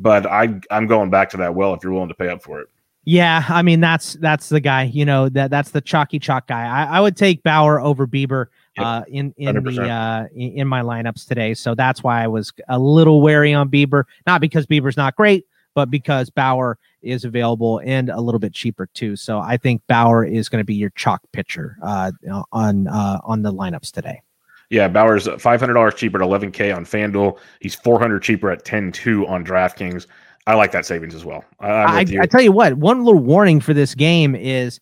But 0.00 0.26
I 0.26 0.60
I'm 0.70 0.88
going 0.88 1.10
back 1.10 1.30
to 1.30 1.36
that 1.36 1.54
well 1.54 1.74
if 1.74 1.84
you're 1.84 1.92
willing 1.92 2.08
to 2.08 2.14
pay 2.14 2.28
up 2.28 2.42
for 2.42 2.60
it. 2.60 2.68
Yeah, 3.08 3.44
I 3.48 3.62
mean 3.62 3.78
that's 3.78 4.14
that's 4.14 4.48
the 4.48 4.58
guy. 4.58 4.82
You 4.82 5.04
know 5.04 5.28
that 5.28 5.48
that's 5.48 5.70
the 5.70 5.80
chalky 5.80 6.18
chalk 6.18 6.48
guy. 6.48 6.64
I, 6.64 6.98
I 6.98 7.00
would 7.00 7.16
take 7.16 7.40
Bauer 7.44 7.80
over 7.80 8.04
Bieber 8.04 8.46
uh, 8.78 9.04
in 9.08 9.32
in 9.36 9.54
the 9.54 9.60
100%. 9.60 9.88
uh, 9.88 10.28
in, 10.34 10.66
my 10.66 10.82
lineups 10.82 11.26
today. 11.26 11.54
So 11.54 11.76
that's 11.76 12.02
why 12.02 12.24
I 12.24 12.26
was 12.26 12.52
a 12.68 12.80
little 12.80 13.22
wary 13.22 13.54
on 13.54 13.70
Bieber. 13.70 14.04
Not 14.26 14.40
because 14.40 14.66
Bieber's 14.66 14.96
not 14.96 15.14
great, 15.14 15.46
but 15.74 15.88
because 15.88 16.30
Bauer 16.30 16.78
is 17.00 17.24
available 17.24 17.80
and 17.84 18.10
a 18.10 18.20
little 18.20 18.40
bit 18.40 18.52
cheaper 18.52 18.86
too. 18.86 19.14
So 19.14 19.38
I 19.38 19.56
think 19.56 19.82
Bauer 19.86 20.24
is 20.24 20.48
going 20.48 20.60
to 20.60 20.66
be 20.66 20.74
your 20.74 20.90
chalk 20.90 21.22
pitcher 21.30 21.76
uh, 21.84 22.10
on 22.50 22.88
uh, 22.88 23.20
on 23.22 23.42
the 23.42 23.52
lineups 23.52 23.92
today. 23.92 24.20
Yeah, 24.68 24.88
Bauer's 24.88 25.28
five 25.38 25.60
hundred 25.60 25.74
dollars 25.74 25.94
cheaper 25.94 26.18
at 26.18 26.24
eleven 26.24 26.50
K 26.50 26.72
on 26.72 26.84
FanDuel. 26.84 27.38
He's 27.60 27.76
four 27.76 28.00
hundred 28.00 28.24
cheaper 28.24 28.50
at 28.50 28.64
10-2 28.64 29.28
on 29.28 29.44
DraftKings. 29.44 30.08
I 30.46 30.54
like 30.54 30.70
that 30.72 30.86
savings 30.86 31.14
as 31.14 31.24
well. 31.24 31.44
I, 31.60 31.68
I, 31.68 31.98
with 32.00 32.10
you. 32.10 32.20
I 32.22 32.26
tell 32.26 32.42
you 32.42 32.52
what, 32.52 32.74
one 32.74 33.04
little 33.04 33.20
warning 33.20 33.60
for 33.60 33.74
this 33.74 33.94
game 33.94 34.34
is 34.34 34.80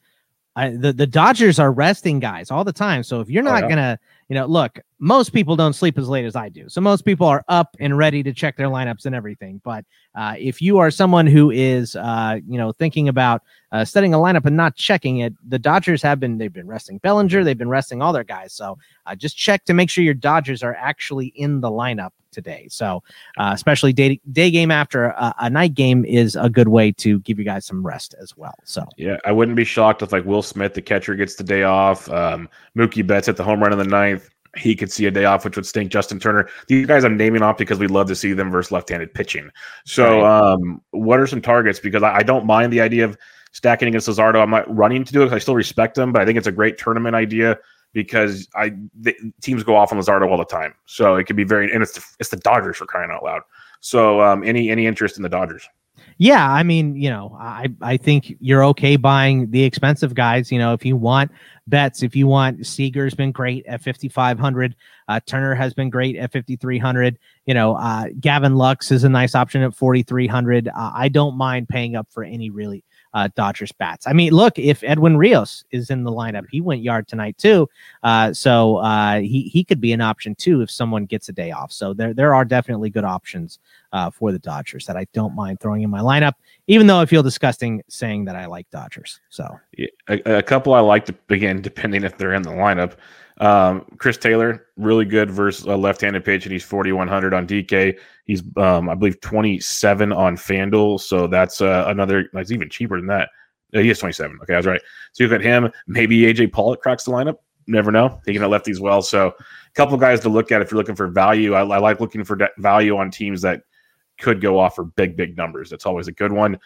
I, 0.56 0.70
the 0.70 0.92
the 0.92 1.06
Dodgers 1.06 1.58
are 1.58 1.72
resting 1.72 2.20
guys 2.20 2.50
all 2.50 2.64
the 2.64 2.72
time. 2.72 3.02
So 3.02 3.20
if 3.20 3.28
you're 3.30 3.42
Oh, 3.42 3.50
not 3.50 3.62
yeah. 3.64 3.68
gonna, 3.68 3.98
you 4.28 4.34
know, 4.34 4.46
look, 4.46 4.78
most 5.04 5.34
people 5.34 5.54
don't 5.54 5.74
sleep 5.74 5.98
as 5.98 6.08
late 6.08 6.24
as 6.24 6.34
I 6.34 6.48
do. 6.48 6.66
So 6.70 6.80
most 6.80 7.04
people 7.04 7.26
are 7.26 7.44
up 7.48 7.76
and 7.78 7.98
ready 7.98 8.22
to 8.22 8.32
check 8.32 8.56
their 8.56 8.68
lineups 8.68 9.04
and 9.04 9.14
everything. 9.14 9.60
But 9.62 9.84
uh, 10.14 10.34
if 10.38 10.62
you 10.62 10.78
are 10.78 10.90
someone 10.90 11.26
who 11.26 11.50
is, 11.50 11.94
uh, 11.94 12.38
you 12.48 12.56
know, 12.56 12.72
thinking 12.72 13.10
about 13.10 13.42
uh, 13.70 13.84
setting 13.84 14.14
a 14.14 14.16
lineup 14.16 14.46
and 14.46 14.56
not 14.56 14.76
checking 14.76 15.18
it, 15.18 15.34
the 15.46 15.58
Dodgers 15.58 16.00
have 16.00 16.20
been 16.20 16.38
they've 16.38 16.50
been 16.50 16.66
resting 16.66 16.96
Bellinger, 16.98 17.44
they've 17.44 17.58
been 17.58 17.68
resting 17.68 18.00
all 18.00 18.14
their 18.14 18.24
guys. 18.24 18.54
So 18.54 18.78
uh, 19.04 19.14
just 19.14 19.36
check 19.36 19.66
to 19.66 19.74
make 19.74 19.90
sure 19.90 20.02
your 20.02 20.14
Dodgers 20.14 20.62
are 20.62 20.74
actually 20.74 21.26
in 21.36 21.60
the 21.60 21.70
lineup 21.70 22.12
today. 22.32 22.66
So 22.70 23.02
uh, 23.36 23.50
especially 23.52 23.92
day 23.92 24.22
day 24.32 24.50
game 24.50 24.70
after 24.70 25.04
a, 25.04 25.34
a 25.38 25.50
night 25.50 25.74
game 25.74 26.06
is 26.06 26.34
a 26.34 26.48
good 26.48 26.68
way 26.68 26.92
to 26.92 27.20
give 27.20 27.38
you 27.38 27.44
guys 27.44 27.66
some 27.66 27.86
rest 27.86 28.14
as 28.18 28.34
well. 28.38 28.54
So 28.64 28.86
Yeah, 28.96 29.18
I 29.26 29.32
wouldn't 29.32 29.56
be 29.56 29.64
shocked 29.64 30.00
if 30.00 30.12
like 30.12 30.24
Will 30.24 30.42
Smith, 30.42 30.72
the 30.72 30.80
catcher, 30.80 31.14
gets 31.14 31.34
the 31.34 31.44
day 31.44 31.64
off. 31.64 32.10
Um, 32.10 32.48
Mookie 32.74 33.06
Betts 33.06 33.28
at 33.28 33.36
the 33.36 33.44
home 33.44 33.60
run 33.60 33.72
in 33.72 33.78
the 33.78 33.84
ninth. 33.84 34.30
He 34.56 34.74
could 34.76 34.90
see 34.92 35.06
a 35.06 35.10
day 35.10 35.24
off, 35.24 35.44
which 35.44 35.56
would 35.56 35.66
stink. 35.66 35.90
Justin 35.90 36.18
Turner. 36.20 36.48
These 36.68 36.86
guys 36.86 37.04
I'm 37.04 37.16
naming 37.16 37.42
off 37.42 37.58
because 37.58 37.78
we'd 37.78 37.90
love 37.90 38.06
to 38.08 38.14
see 38.16 38.32
them 38.32 38.50
versus 38.50 38.70
left-handed 38.72 39.12
pitching. 39.14 39.50
So, 39.84 40.20
Right. 40.20 40.52
um, 40.52 40.80
what 40.90 41.18
are 41.20 41.26
some 41.26 41.40
targets? 41.42 41.78
Because 41.78 42.02
I, 42.02 42.16
I 42.16 42.22
don't 42.22 42.46
mind 42.46 42.72
the 42.72 42.80
idea 42.80 43.04
of 43.04 43.16
stacking 43.52 43.88
against 43.88 44.08
Luzardo. 44.08 44.42
I'm 44.42 44.50
not 44.50 44.72
running 44.74 45.04
to 45.04 45.12
do 45.12 45.22
it. 45.22 45.26
'cause 45.26 45.34
I 45.34 45.38
still 45.38 45.54
respect 45.54 45.96
him, 45.96 46.12
but 46.12 46.22
I 46.22 46.24
think 46.24 46.38
it's 46.38 46.46
a 46.46 46.52
great 46.52 46.76
tournament 46.78 47.14
idea 47.14 47.58
because 47.92 48.48
I 48.56 48.72
the, 49.00 49.14
teams 49.40 49.62
go 49.62 49.76
off 49.76 49.92
on 49.92 49.98
Luzardo 49.98 50.28
all 50.28 50.36
the 50.38 50.44
time. 50.44 50.74
So 50.86 51.14
it 51.16 51.24
could 51.24 51.36
be 51.36 51.44
very 51.44 51.72
and 51.72 51.82
it's 51.82 51.92
the, 51.92 52.04
it's 52.18 52.30
the 52.30 52.36
Dodgers 52.38 52.76
for 52.76 52.86
crying 52.86 53.10
out 53.12 53.22
loud. 53.22 53.42
So, 53.80 54.20
um, 54.20 54.42
any 54.44 54.70
any 54.70 54.86
interest 54.86 55.16
in 55.16 55.22
the 55.22 55.28
Dodgers? 55.28 55.68
Yeah, 56.18 56.48
I 56.48 56.62
mean, 56.62 56.96
you 56.96 57.10
know, 57.10 57.36
I 57.38 57.68
I 57.80 57.96
think 57.96 58.36
you're 58.40 58.64
okay 58.66 58.96
buying 58.96 59.50
the 59.50 59.62
expensive 59.64 60.14
guys. 60.14 60.52
You 60.52 60.58
know, 60.58 60.72
if 60.72 60.84
you 60.84 60.96
want 60.96 61.30
Betts, 61.66 62.02
if 62.02 62.14
you 62.14 62.26
want 62.26 62.66
Seager's 62.66 63.14
been 63.14 63.32
great 63.32 63.66
at 63.66 63.82
5500, 63.82 64.76
uh, 65.08 65.20
Turner 65.26 65.54
has 65.54 65.74
been 65.74 65.90
great 65.90 66.16
at 66.16 66.32
5300. 66.32 67.18
You 67.46 67.54
know, 67.54 67.76
uh, 67.76 68.06
Gavin 68.20 68.54
Lux 68.54 68.90
is 68.90 69.04
a 69.04 69.08
nice 69.08 69.34
option 69.34 69.62
at 69.62 69.74
4300. 69.74 70.68
Uh, 70.68 70.72
I 70.94 71.08
don't 71.08 71.36
mind 71.36 71.68
paying 71.68 71.96
up 71.96 72.06
for 72.10 72.22
any 72.22 72.50
really 72.50 72.84
uh, 73.14 73.28
Dodgers 73.36 73.72
bats. 73.72 74.06
I 74.06 74.12
mean, 74.12 74.32
look, 74.32 74.58
if 74.58 74.82
Edwin 74.82 75.16
Rios 75.16 75.64
is 75.70 75.90
in 75.90 76.02
the 76.02 76.10
lineup, 76.10 76.46
he 76.50 76.60
went 76.60 76.82
yard 76.82 77.06
tonight 77.08 77.38
too. 77.38 77.68
Uh, 78.02 78.32
so 78.32 78.76
uh, 78.78 79.20
he 79.20 79.42
he 79.44 79.64
could 79.64 79.80
be 79.80 79.92
an 79.92 80.00
option 80.00 80.34
too 80.34 80.60
if 80.60 80.70
someone 80.70 81.06
gets 81.06 81.28
a 81.28 81.32
day 81.32 81.52
off. 81.52 81.72
So 81.72 81.94
there 81.94 82.12
there 82.12 82.34
are 82.34 82.44
definitely 82.44 82.90
good 82.90 83.04
options 83.04 83.60
uh, 83.92 84.10
for 84.10 84.32
the 84.32 84.38
Dodgers 84.40 84.84
that 84.86 84.96
I 84.96 85.06
don't 85.12 85.34
mind 85.34 85.60
throwing 85.60 85.82
in 85.82 85.90
my 85.90 86.00
lineup, 86.00 86.34
even 86.66 86.86
though 86.86 87.00
I 87.00 87.06
feel 87.06 87.22
disgusting 87.22 87.82
saying 87.88 88.24
that 88.26 88.36
I 88.36 88.46
like 88.46 88.68
Dodgers. 88.70 89.20
So 89.30 89.48
Yeah, 89.78 89.86
a, 90.08 90.38
a 90.38 90.42
couple 90.42 90.74
I 90.74 90.80
like 90.80 91.06
to 91.06 91.12
begin 91.28 91.62
depending 91.62 92.02
if 92.04 92.18
they're 92.18 92.34
in 92.34 92.42
the 92.42 92.50
lineup. 92.50 92.94
Um, 93.38 93.84
Chris 93.98 94.16
Taylor, 94.16 94.66
really 94.76 95.04
good 95.04 95.30
versus 95.30 95.66
a 95.66 95.76
left-handed 95.76 96.24
pitch, 96.24 96.44
and 96.44 96.52
he's 96.52 96.62
4100 96.62 97.34
on 97.34 97.46
DK. 97.46 97.98
He's, 98.24 98.42
um, 98.56 98.88
I 98.88 98.94
believe, 98.94 99.20
27 99.20 100.12
on 100.12 100.36
FanDuel, 100.36 101.00
so 101.00 101.26
that's 101.26 101.60
uh, 101.60 101.84
another. 101.88 102.28
That's 102.32 102.52
even 102.52 102.70
cheaper 102.70 102.96
than 102.96 103.08
that. 103.08 103.30
Uh, 103.74 103.80
he 103.80 103.90
is 103.90 103.98
27. 103.98 104.38
Okay, 104.42 104.54
I 104.54 104.56
was 104.56 104.66
right. 104.66 104.80
So 105.12 105.24
you 105.24 105.30
got 105.30 105.40
him. 105.40 105.70
Maybe 105.86 106.20
AJ 106.20 106.52
Pollock 106.52 106.80
cracks 106.80 107.04
the 107.04 107.10
lineup. 107.10 107.38
Never 107.66 107.90
know. 107.90 108.20
He 108.24 108.32
can 108.32 108.42
have 108.42 108.50
lefties 108.50 108.78
well. 108.78 109.02
So 109.02 109.28
a 109.28 109.34
couple 109.74 109.96
guys 109.96 110.20
to 110.20 110.28
look 110.28 110.52
at 110.52 110.62
if 110.62 110.70
you're 110.70 110.78
looking 110.78 110.94
for 110.94 111.08
value. 111.08 111.54
I, 111.54 111.60
I 111.60 111.78
like 111.78 111.98
looking 111.98 112.22
for 112.24 112.36
de- 112.36 112.50
value 112.58 112.96
on 112.96 113.10
teams 113.10 113.42
that 113.42 113.62
could 114.20 114.40
go 114.40 114.58
off 114.58 114.76
for 114.76 114.84
big, 114.84 115.16
big 115.16 115.36
numbers. 115.36 115.70
That's 115.70 115.86
always 115.86 116.06
a 116.06 116.12
good 116.12 116.32
one. 116.32 116.58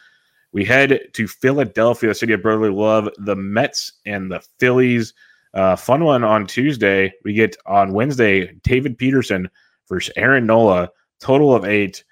We 0.53 0.65
head 0.65 1.01
to 1.13 1.29
Philadelphia, 1.29 2.11
the 2.11 2.15
city 2.15 2.33
of 2.33 2.43
brotherly 2.43 2.71
love, 2.71 3.09
the 3.19 3.37
Mets 3.37 3.93
and 4.07 4.31
the 4.31 4.43
Phillies. 4.59 5.15
Uh, 5.55 5.77
fun 5.77 6.05
one 6.05 6.25
on 6.25 6.47
Tuesday. 6.47 7.13
We 7.25 7.33
get 7.33 7.57
on 7.67 7.93
Wednesday 7.93 8.53
David 8.63 8.99
Peterson 8.99 9.49
versus 9.89 10.13
Aaron 10.17 10.47
Nola. 10.47 10.91
Total 11.21 11.55
of 11.55 11.65
eight. 11.65 12.05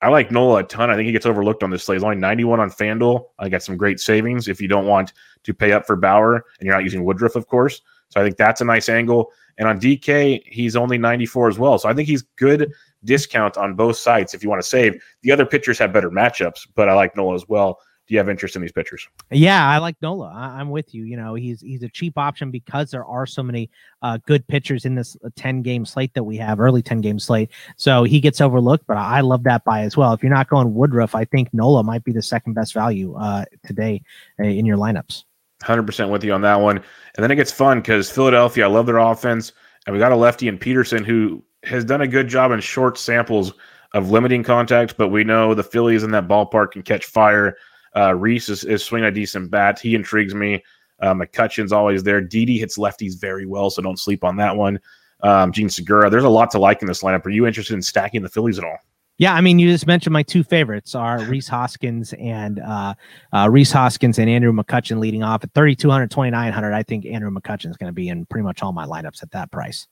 I 0.00 0.08
like 0.08 0.30
Nola 0.30 0.60
a 0.60 0.64
ton. 0.64 0.90
I 0.90 0.94
think 0.94 1.06
he 1.06 1.12
gets 1.12 1.26
overlooked 1.26 1.62
on 1.62 1.70
this 1.70 1.84
slate. 1.84 1.96
He's 1.96 2.04
only 2.04 2.16
91 2.16 2.60
on 2.60 2.70
FanDuel. 2.70 3.24
I 3.38 3.48
got 3.48 3.64
some 3.64 3.76
great 3.76 3.98
savings 3.98 4.46
if 4.46 4.60
you 4.60 4.68
don't 4.68 4.86
want 4.86 5.12
to 5.42 5.52
pay 5.52 5.72
up 5.72 5.86
for 5.86 5.96
Bauer 5.96 6.36
and 6.36 6.66
you're 6.66 6.74
not 6.74 6.84
using 6.84 7.04
Woodruff, 7.04 7.34
of 7.34 7.48
course. 7.48 7.80
So 8.10 8.20
I 8.20 8.24
think 8.24 8.36
that's 8.36 8.60
a 8.60 8.64
nice 8.64 8.88
angle. 8.88 9.32
And 9.58 9.66
on 9.66 9.80
DK, 9.80 10.42
he's 10.46 10.76
only 10.76 10.98
94 10.98 11.48
as 11.48 11.58
well. 11.58 11.78
So 11.78 11.88
I 11.88 11.94
think 11.94 12.08
he's 12.08 12.22
good 12.36 12.72
discount 13.04 13.56
on 13.56 13.74
both 13.74 13.96
sides 13.96 14.34
if 14.34 14.42
you 14.42 14.48
want 14.48 14.62
to 14.62 14.68
save. 14.68 15.02
The 15.22 15.32
other 15.32 15.44
pitchers 15.44 15.78
have 15.80 15.92
better 15.92 16.10
matchups, 16.10 16.68
but 16.74 16.88
I 16.88 16.94
like 16.94 17.16
Nola 17.16 17.34
as 17.34 17.48
well. 17.48 17.80
Do 18.08 18.14
you 18.14 18.18
have 18.18 18.30
interest 18.30 18.56
in 18.56 18.62
these 18.62 18.72
pitchers? 18.72 19.06
yeah, 19.30 19.68
I 19.68 19.76
like 19.78 19.96
Nola. 20.00 20.32
I, 20.34 20.58
I'm 20.58 20.70
with 20.70 20.94
you. 20.94 21.04
You 21.04 21.18
know, 21.18 21.34
he's 21.34 21.60
he's 21.60 21.82
a 21.82 21.88
cheap 21.90 22.16
option 22.16 22.50
because 22.50 22.90
there 22.90 23.04
are 23.04 23.26
so 23.26 23.42
many 23.42 23.70
uh, 24.00 24.18
good 24.26 24.46
pitchers 24.48 24.86
in 24.86 24.94
this 24.94 25.16
10 25.36 25.60
game 25.60 25.84
slate 25.84 26.14
that 26.14 26.24
we 26.24 26.38
have, 26.38 26.58
early 26.58 26.82
10 26.82 27.02
game 27.02 27.18
slate. 27.18 27.50
So 27.76 28.04
he 28.04 28.18
gets 28.18 28.40
overlooked, 28.40 28.86
but 28.86 28.96
I 28.96 29.20
love 29.20 29.42
that 29.44 29.62
buy 29.64 29.82
as 29.82 29.96
well. 29.96 30.14
If 30.14 30.22
you're 30.22 30.32
not 30.32 30.48
going 30.48 30.74
Woodruff, 30.74 31.14
I 31.14 31.26
think 31.26 31.52
Nola 31.52 31.82
might 31.82 32.02
be 32.02 32.12
the 32.12 32.22
second 32.22 32.54
best 32.54 32.72
value 32.72 33.14
uh, 33.14 33.44
today 33.66 34.02
uh, 34.40 34.44
in 34.44 34.64
your 34.64 34.78
lineups. 34.78 35.24
100% 35.62 36.10
with 36.10 36.24
you 36.24 36.32
on 36.32 36.40
that 36.42 36.60
one. 36.60 36.76
And 36.76 37.22
then 37.22 37.30
it 37.30 37.36
gets 37.36 37.52
fun 37.52 37.80
because 37.80 38.10
Philadelphia, 38.10 38.64
I 38.64 38.68
love 38.68 38.86
their 38.86 38.98
offense. 38.98 39.52
And 39.86 39.94
we 39.94 39.98
got 39.98 40.12
a 40.12 40.16
lefty 40.16 40.48
in 40.48 40.56
Peterson 40.56 41.04
who 41.04 41.42
has 41.64 41.84
done 41.84 42.00
a 42.00 42.06
good 42.06 42.28
job 42.28 42.52
in 42.52 42.60
short 42.60 42.96
samples 42.96 43.52
of 43.92 44.10
limiting 44.10 44.42
contact, 44.42 44.96
but 44.96 45.08
we 45.08 45.24
know 45.24 45.54
the 45.54 45.64
Phillies 45.64 46.02
in 46.02 46.10
that 46.12 46.28
ballpark 46.28 46.72
can 46.72 46.82
catch 46.82 47.06
fire. 47.06 47.56
Uh, 47.98 48.14
Rhys 48.14 48.48
is, 48.48 48.64
is 48.64 48.84
swinging 48.84 49.08
a 49.08 49.10
decent 49.10 49.50
bat. 49.50 49.80
He 49.80 49.94
intrigues 49.94 50.34
me. 50.34 50.62
Uh, 51.00 51.14
McCutchen's 51.14 51.72
always 51.72 52.02
there. 52.02 52.20
Didi 52.20 52.58
hits 52.58 52.78
lefties 52.78 53.18
very 53.18 53.46
well, 53.46 53.70
so 53.70 53.82
don't 53.82 53.98
sleep 53.98 54.24
on 54.24 54.36
that 54.36 54.56
one. 54.56 54.78
Um, 55.22 55.50
Jean 55.52 55.68
Segura, 55.68 56.08
there's 56.08 56.24
a 56.24 56.28
lot 56.28 56.50
to 56.52 56.58
like 56.58 56.80
in 56.80 56.86
this 56.86 57.02
lineup. 57.02 57.26
Are 57.26 57.30
you 57.30 57.46
interested 57.46 57.74
in 57.74 57.82
stacking 57.82 58.22
the 58.22 58.28
Phillies 58.28 58.58
at 58.58 58.64
all? 58.64 58.78
Yeah, 59.16 59.34
I 59.34 59.40
mean, 59.40 59.58
you 59.58 59.68
just 59.68 59.88
mentioned 59.88 60.12
my 60.12 60.22
two 60.22 60.44
favorites 60.44 60.94
are 60.94 61.18
Rhys 61.24 61.48
Hoskins 61.48 62.12
and 62.20 62.60
uh, 62.60 62.94
uh, 63.32 63.48
Rhys 63.50 63.72
Hoskins 63.72 64.20
and 64.20 64.30
Andrew 64.30 64.52
McCutchen 64.52 65.00
leading 65.00 65.24
off 65.24 65.42
at 65.42 65.52
3,200, 65.54 66.08
2,900. 66.08 66.72
I 66.72 66.84
think 66.84 67.04
Andrew 67.04 67.30
McCutchen 67.32 67.68
is 67.68 67.76
going 67.76 67.88
to 67.88 67.92
be 67.92 68.08
in 68.08 68.26
pretty 68.26 68.44
much 68.44 68.62
all 68.62 68.72
my 68.72 68.86
lineups 68.86 69.24
at 69.24 69.32
that 69.32 69.50
price. 69.50 69.88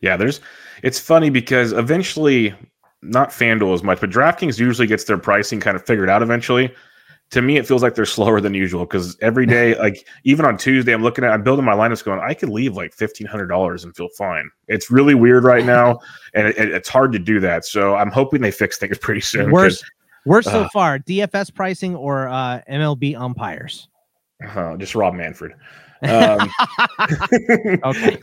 Yeah, 0.00 0.16
there's. 0.16 0.40
It's 0.82 0.98
funny 0.98 1.30
because 1.30 1.72
eventually, 1.72 2.52
not 3.02 3.30
FanDuel 3.30 3.74
as 3.74 3.84
much, 3.84 4.00
but 4.00 4.10
DraftKings 4.10 4.58
usually 4.58 4.88
gets 4.88 5.04
their 5.04 5.18
pricing 5.18 5.60
kind 5.60 5.76
of 5.76 5.86
figured 5.86 6.10
out 6.10 6.22
eventually. 6.22 6.74
To 7.30 7.42
me, 7.42 7.56
it 7.56 7.66
feels 7.66 7.82
like 7.82 7.94
they're 7.96 8.06
slower 8.06 8.40
than 8.40 8.54
usual 8.54 8.84
because 8.84 9.18
every 9.20 9.44
day, 9.46 9.76
like 9.78 10.06
even 10.24 10.44
on 10.46 10.56
Tuesday, 10.56 10.92
I'm 10.92 11.02
looking 11.02 11.24
at, 11.24 11.32
I'm 11.32 11.42
building 11.42 11.64
my 11.64 11.72
lineups, 11.74 12.04
going, 12.04 12.20
I 12.20 12.32
could 12.34 12.48
leave 12.50 12.76
like 12.76 12.92
fifteen 12.94 13.26
hundred 13.26 13.46
dollars 13.48 13.82
and 13.84 13.94
feel 13.96 14.08
fine. 14.16 14.48
It's 14.68 14.90
really 14.90 15.14
weird 15.14 15.42
right 15.44 15.64
now, 15.64 15.98
and 16.34 16.46
it, 16.48 16.56
it- 16.56 16.70
it's 16.72 16.88
hard 16.88 17.12
to 17.12 17.18
do 17.18 17.40
that. 17.40 17.64
So 17.64 17.96
I'm 17.96 18.10
hoping 18.10 18.40
they 18.40 18.50
fix 18.52 18.78
things 18.78 18.98
pretty 19.00 19.20
soon. 19.22 19.50
Worst, 19.50 19.84
Worst 20.26 20.48
so 20.50 20.68
far, 20.72 20.98
DFS 21.00 21.52
pricing 21.54 21.96
or 21.96 22.28
uh, 22.28 22.60
MLB 22.70 23.18
umpires? 23.18 23.88
Uh, 24.46 24.76
just 24.76 24.94
Rob 24.94 25.14
Manfred. 25.14 25.52
Um, 26.02 26.50
okay. 27.84 28.18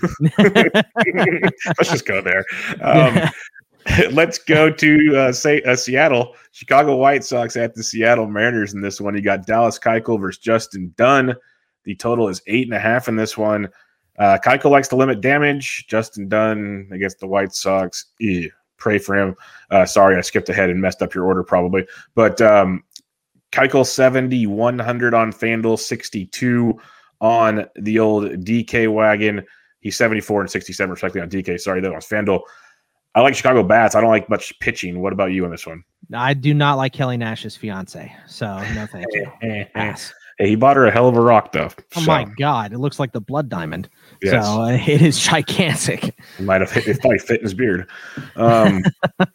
let's 1.77 1.89
just 1.89 2.05
go 2.05 2.21
there. 2.21 2.43
Um, 2.81 3.29
let's 4.11 4.37
go 4.37 4.69
to 4.69 5.17
uh, 5.17 5.31
say 5.31 5.61
uh, 5.63 5.75
Seattle, 5.75 6.35
Chicago 6.51 6.97
White 6.97 7.23
Sox 7.23 7.55
at 7.55 7.73
the 7.73 7.83
Seattle 7.83 8.27
Mariners 8.27 8.73
in 8.73 8.81
this 8.81 9.01
one. 9.01 9.15
You 9.15 9.21
got 9.21 9.45
Dallas 9.45 9.79
Keuchel 9.79 10.19
versus 10.19 10.41
Justin 10.41 10.93
Dunn. 10.97 11.35
The 11.83 11.95
total 11.95 12.27
is 12.27 12.41
eight 12.47 12.67
and 12.67 12.75
a 12.75 12.79
half 12.79 13.07
in 13.07 13.15
this 13.15 13.37
one. 13.37 13.69
Uh, 14.19 14.37
Keuchel 14.43 14.69
likes 14.69 14.87
to 14.89 14.95
limit 14.95 15.21
damage. 15.21 15.87
Justin 15.87 16.27
Dunn 16.27 16.89
against 16.91 17.19
the 17.19 17.27
White 17.27 17.53
Sox. 17.53 18.07
Ew, 18.19 18.51
pray 18.77 18.97
for 18.97 19.15
him. 19.15 19.35
Uh, 19.71 19.85
sorry, 19.85 20.15
I 20.15 20.21
skipped 20.21 20.49
ahead 20.49 20.69
and 20.69 20.79
messed 20.79 21.01
up 21.01 21.13
your 21.15 21.25
order 21.25 21.43
probably. 21.43 21.87
But 22.13 22.39
um, 22.41 22.83
Keuchel 23.51 23.85
70, 23.85 24.47
100 24.47 25.13
on 25.13 25.33
FanDuel, 25.33 25.79
62 25.79 26.79
on 27.19 27.65
the 27.75 27.99
old 27.99 28.25
DK 28.25 28.93
wagon. 28.93 29.43
He's 29.79 29.95
74 29.95 30.41
and 30.41 30.51
67 30.51 30.91
respectively 30.91 31.21
on 31.21 31.29
DK. 31.29 31.59
Sorry, 31.59 31.81
that 31.81 31.91
was 31.91 32.05
FanDuel. 32.05 32.41
I 33.13 33.21
like 33.21 33.35
Chicago 33.35 33.63
bats. 33.63 33.95
I 33.95 34.01
don't 34.01 34.09
like 34.09 34.29
much 34.29 34.57
pitching. 34.59 35.01
What 35.01 35.13
about 35.13 35.31
you 35.31 35.43
on 35.45 35.51
this 35.51 35.67
one? 35.67 35.83
I 36.13 36.33
do 36.33 36.53
not 36.53 36.75
like 36.75 36.93
Kelly 36.93 37.17
Nash's 37.17 37.55
fiance. 37.55 38.13
So 38.27 38.57
no 38.73 38.85
thank 38.87 39.07
you. 39.11 39.31
Hey, 40.37 40.49
he 40.49 40.55
bought 40.55 40.75
her 40.75 40.87
a 40.87 40.91
hell 40.91 41.07
of 41.07 41.15
a 41.15 41.21
rock, 41.21 41.51
though. 41.51 41.69
Oh 41.95 42.01
so. 42.01 42.07
my 42.07 42.23
god, 42.23 42.73
it 42.73 42.79
looks 42.79 42.99
like 42.99 43.11
the 43.11 43.21
blood 43.21 43.47
diamond. 43.47 43.89
Yes. 44.23 44.43
So 44.43 44.61
uh, 44.63 44.69
it 44.69 45.01
is 45.01 45.19
gigantic. 45.19 46.15
He 46.37 46.43
might 46.43 46.61
have 46.61 46.71
hit, 46.71 46.87
it 46.87 46.99
probably 46.99 47.19
fit 47.19 47.41
in 47.41 47.43
his 47.43 47.53
beard. 47.53 47.87
Um, 48.35 48.83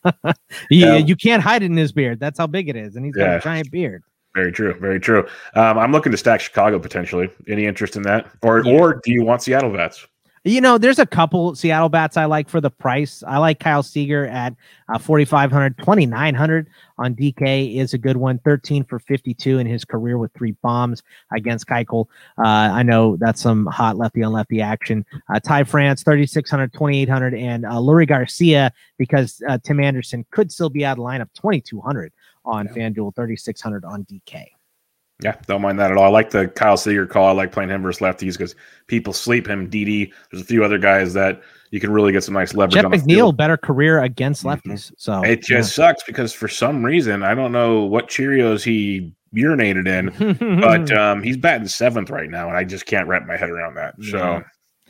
yeah, 0.71 0.97
you 0.97 1.15
can't 1.15 1.45
hide 1.45 1.63
it 1.63 1.67
in 1.67 1.77
his 1.77 1.93
beard. 1.93 2.19
That's 2.19 2.41
how 2.41 2.49
big 2.49 2.69
it 2.69 2.75
is, 2.75 2.97
and 2.97 3.05
he's 3.05 3.15
got 3.15 3.37
a 3.37 3.41
giant 3.41 3.71
beard. 3.71 4.03
Very 4.35 4.51
true. 4.51 4.75
Very 4.81 4.99
true. 4.99 5.29
Um, 5.55 5.79
I'm 5.79 5.93
looking 5.93 6.11
to 6.11 6.19
stack 6.19 6.41
Chicago 6.41 6.81
potentially. 6.81 7.31
Any 7.47 7.67
interest 7.67 7.95
in 7.95 8.03
that, 8.03 8.29
or 8.43 8.65
yeah. 8.65 8.73
or 8.73 9.01
do 9.05 9.13
you 9.13 9.25
want 9.25 9.43
Seattle 9.43 9.71
bats? 9.71 10.09
You 10.47 10.61
know, 10.61 10.79
there's 10.79 11.01
a 11.01 11.07
couple 11.07 11.57
Seattle 11.57 11.89
bats 11.89 12.17
I 12.17 12.27
like 12.27 12.49
for 12.49 12.61
the 12.61 12.71
price. 12.71 13.25
I 13.27 13.39
like 13.39 13.59
Kyle 13.59 13.83
Seager 13.83 14.29
at 14.29 14.55
uh, 14.89 14.97
4,500, 14.97 15.77
2,900 15.79 16.69
on 16.99 17.17
DK 17.17 17.75
is 17.75 17.95
a 17.95 17.99
good 17.99 18.17
one. 18.17 18.39
13 18.39 18.85
for 18.85 19.01
52 19.01 19.59
in 19.59 19.67
his 19.67 19.85
career 19.85 20.19
with 20.19 20.33
three 20.35 20.53
bombs 20.63 21.03
against 21.33 21.67
Keuchel. 21.67 22.07
Uh, 22.39 22.47
I 22.47 22.85
know 22.85 23.17
that's 23.17 23.41
some 23.41 23.67
hot 23.67 23.97
lefty 23.97 24.23
on 24.23 24.33
lefty 24.33 24.61
action. 24.61 25.05
Uh, 25.29 25.41
Ty 25.41 25.65
France, 25.65 26.05
3,600, 26.05 26.73
2,800, 26.73 27.35
and 27.35 27.67
uh, 27.67 27.71
Leury 27.71 28.07
Garcia 28.07 28.71
because 28.99 29.43
uh, 29.49 29.59
Tim 29.65 29.81
Anderson 29.81 30.25
could 30.31 30.53
still 30.53 30.71
be 30.71 30.85
out 30.85 30.97
of 30.97 31.03
lineup, 31.03 31.29
2,200 31.35 32.13
on 32.45 32.67
yeah. 32.67 32.73
FanDuel, 32.73 33.17
3,600 33.17 33.85
on 33.85 34.05
DK. 34.05 34.47
Yeah, 35.23 35.35
don't 35.47 35.63
mind 35.63 35.79
that 35.79 35.91
at 35.91 35.97
all. 35.97 36.05
I 36.05 36.09
like 36.09 36.31
the 36.31 36.49
Kyle 36.49 36.77
Seager 36.77 37.07
call. 37.07 37.29
I 37.29 37.33
like 37.33 37.51
playing 37.51 37.71
him 37.71 37.83
versus 37.83 38.01
lefties 38.01 38.33
because 38.33 38.55
people 38.87 39.13
sleep 39.13 39.49
him. 39.49 39.71
DD. 39.71 40.13
There's 40.31 40.43
a 40.43 40.47
few 40.47 40.63
other 40.63 40.79
guys 40.79 41.15
that 41.15 41.41
you 41.71 41.81
can 41.81 41.91
really 41.91 42.13
get 42.13 42.23
some 42.23 42.35
nice 42.35 42.53
leverage. 42.55 42.75
Jeff 42.75 42.85
McNeil, 42.85 43.35
better 43.35 43.57
career 43.57 44.03
against 44.03 44.45
mm-hmm. 44.45 44.71
lefties. 44.71 44.87
Mm-hmm. 44.87 44.95
So 44.99 45.23
it 45.23 45.43
just 45.43 45.79
yeah. 45.79 45.87
sucks 45.87 46.03
because 46.03 46.35
for 46.35 46.49
some 46.49 46.85
reason 46.85 47.23
I 47.23 47.35
don't 47.35 47.53
know 47.53 47.85
what 47.85 48.09
Cheerios 48.09 48.63
he 48.63 49.15
urinated 49.35 49.87
in, 49.89 50.61
but 50.61 50.93
um, 50.97 51.23
he's 51.23 51.39
batting 51.39 51.69
seventh 51.69 52.11
right 52.11 52.29
now, 52.29 52.49
and 52.49 52.57
I 52.57 52.65
just 52.65 52.85
can't 52.85 53.09
wrap 53.09 53.27
my 53.27 53.37
head 53.37 53.51
around 53.51 53.75
that. 53.77 53.95
So. 54.03 54.19
Yeah. 54.19 54.43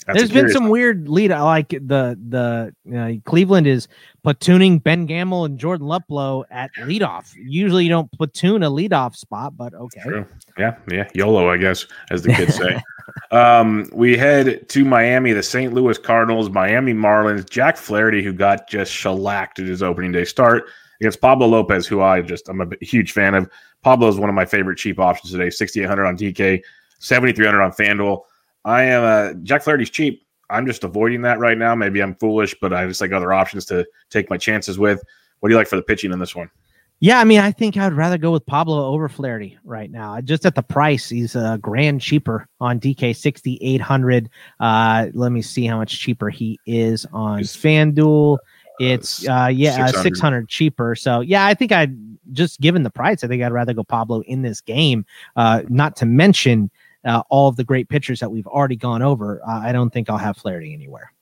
That's 0.07 0.19
There's 0.19 0.31
been 0.31 0.51
some 0.51 0.65
one. 0.65 0.73
weird 0.73 1.09
lead. 1.09 1.33
I 1.33 1.43
like 1.43 1.71
the 1.71 2.17
the 2.29 2.73
uh, 2.97 3.29
Cleveland 3.29 3.67
is 3.67 3.89
platooning 4.25 4.81
Ben 4.81 5.05
Gamel 5.05 5.45
and 5.45 5.59
Jordan 5.59 5.89
Luplow 5.89 6.45
at 6.49 6.71
leadoff. 6.77 7.35
Usually 7.37 7.83
you 7.83 7.91
don't 7.91 8.11
platoon 8.13 8.63
a 8.63 8.71
leadoff 8.71 9.17
spot, 9.17 9.57
but 9.57 9.75
okay. 9.75 10.01
True. 10.03 10.27
Yeah, 10.57 10.77
yeah, 10.89 11.09
YOLO, 11.13 11.51
I 11.51 11.57
guess, 11.57 11.87
as 12.11 12.23
the 12.23 12.33
kids 12.33 12.55
say. 12.55 12.81
um, 13.37 13.91
we 13.93 14.17
head 14.17 14.69
to 14.69 14.85
Miami, 14.85 15.33
the 15.33 15.43
St. 15.43 15.73
Louis 15.73 15.99
Cardinals, 15.99 16.51
Miami 16.51 16.95
Marlins, 16.95 17.49
Jack 17.51 17.77
Flaherty, 17.77 18.23
who 18.23 18.33
got 18.33 18.69
just 18.69 18.93
shellacked 18.93 19.59
at 19.59 19.67
his 19.67 19.83
opening 19.83 20.13
day 20.13 20.25
start 20.25 20.69
against 21.01 21.21
Pablo 21.21 21.49
Lopez, 21.49 21.85
who 21.85 22.01
I 22.01 22.23
just 22.23 22.49
I'm 22.49 22.61
a 22.61 22.69
huge 22.81 23.11
fan 23.11 23.35
of. 23.35 23.51
Pablo 23.83 24.09
is 24.09 24.19
one 24.19 24.29
of 24.29 24.35
my 24.37 24.45
favorite 24.45 24.79
cheap 24.79 25.01
options 25.01 25.33
today. 25.33 25.51
6,800 25.51 26.07
on 26.07 26.17
DK, 26.17 26.63
7,300 27.01 27.61
on 27.61 27.73
FanDuel. 27.73 28.23
I 28.67 28.83
am 28.83 29.05
uh, 29.05 29.33
Jack 29.45 29.63
Flaherty's 29.63 29.91
cheap. 29.91 30.27
I'm 30.51 30.67
just 30.67 30.85
avoiding 30.85 31.23
that 31.23 31.39
right 31.39 31.57
now. 31.57 31.75
Maybe 31.75 32.03
I'm 32.03 32.17
foolish, 32.17 32.55
but 32.61 32.73
I 32.73 32.87
just 32.87 33.01
like 33.01 33.13
other 33.13 33.33
options 33.33 33.65
to 33.67 33.87
take 34.11 34.29
my 34.29 34.37
chances 34.37 34.79
with. 34.79 35.03
What 35.41 35.49
do 35.49 35.55
you 35.55 35.59
like 35.59 35.69
for 35.69 35.77
the 35.77 35.83
pitching 35.83 36.13
in 36.13 36.19
this 36.19 36.35
one? 36.35 36.51
Yeah, 36.99 37.21
I 37.21 37.25
mean, 37.25 37.41
I 37.41 37.53
think 37.53 37.77
I'd 37.77 37.93
rather 37.93 38.17
go 38.17 38.33
with 38.33 38.45
Pablo 38.47 38.87
over 38.87 39.09
Flaherty 39.09 39.59
right 39.65 39.91
now. 39.91 40.21
Just 40.21 40.47
at 40.47 40.55
the 40.55 40.63
price, 40.63 41.11
he's 41.11 41.37
a 41.37 41.59
grand 41.61 42.01
cheaper 42.01 42.49
on 42.61 42.81
DK 42.81 43.15
sixty 43.15 43.59
eight 43.61 43.83
hundred. 43.83 44.31
Uh, 44.61 45.09
let 45.13 45.31
me 45.31 45.43
see 45.43 45.67
how 45.67 45.77
much 45.77 46.01
cheaper 46.01 46.31
he 46.31 46.59
is 46.67 47.07
on 47.13 47.39
he's, 47.39 47.55
FanDuel. 47.55 48.39
It's 48.81 49.29
uh, 49.29 49.51
yeah, 49.53 49.87
600. 49.87 50.03
600 50.03 50.49
cheaper. 50.49 50.95
So 50.95 51.21
yeah, 51.21 51.47
I 51.47 51.55
think 51.55 51.73
I'd 51.73 51.97
just 52.33 52.61
given 52.61 52.83
the 52.83 52.91
price, 52.91 53.23
I 53.23 53.29
think 53.29 53.43
I'd 53.43 53.53
rather 53.53 53.73
go 53.73 53.85
Pablo 53.85 54.23
in 54.23 54.43
this 54.43 54.61
game. 54.61 55.05
Uh, 55.37 55.63
not 55.69 55.97
to 55.97 56.07
mention 56.07 56.71
uh, 57.07 57.23
all 57.31 57.49
of 57.49 57.57
the 57.57 57.65
great 57.65 57.89
pitchers 57.89 58.21
that 58.21 58.31
we've 58.31 58.47
already 58.47 58.77
gone 58.77 59.03
over, 59.03 59.41
uh, 59.47 59.61
I 59.61 59.73
don't 59.73 59.91
think 59.91 60.11
I'll 60.11 60.19
have 60.19 60.37
Flaherty 60.37 60.75
anywhere. 60.75 61.13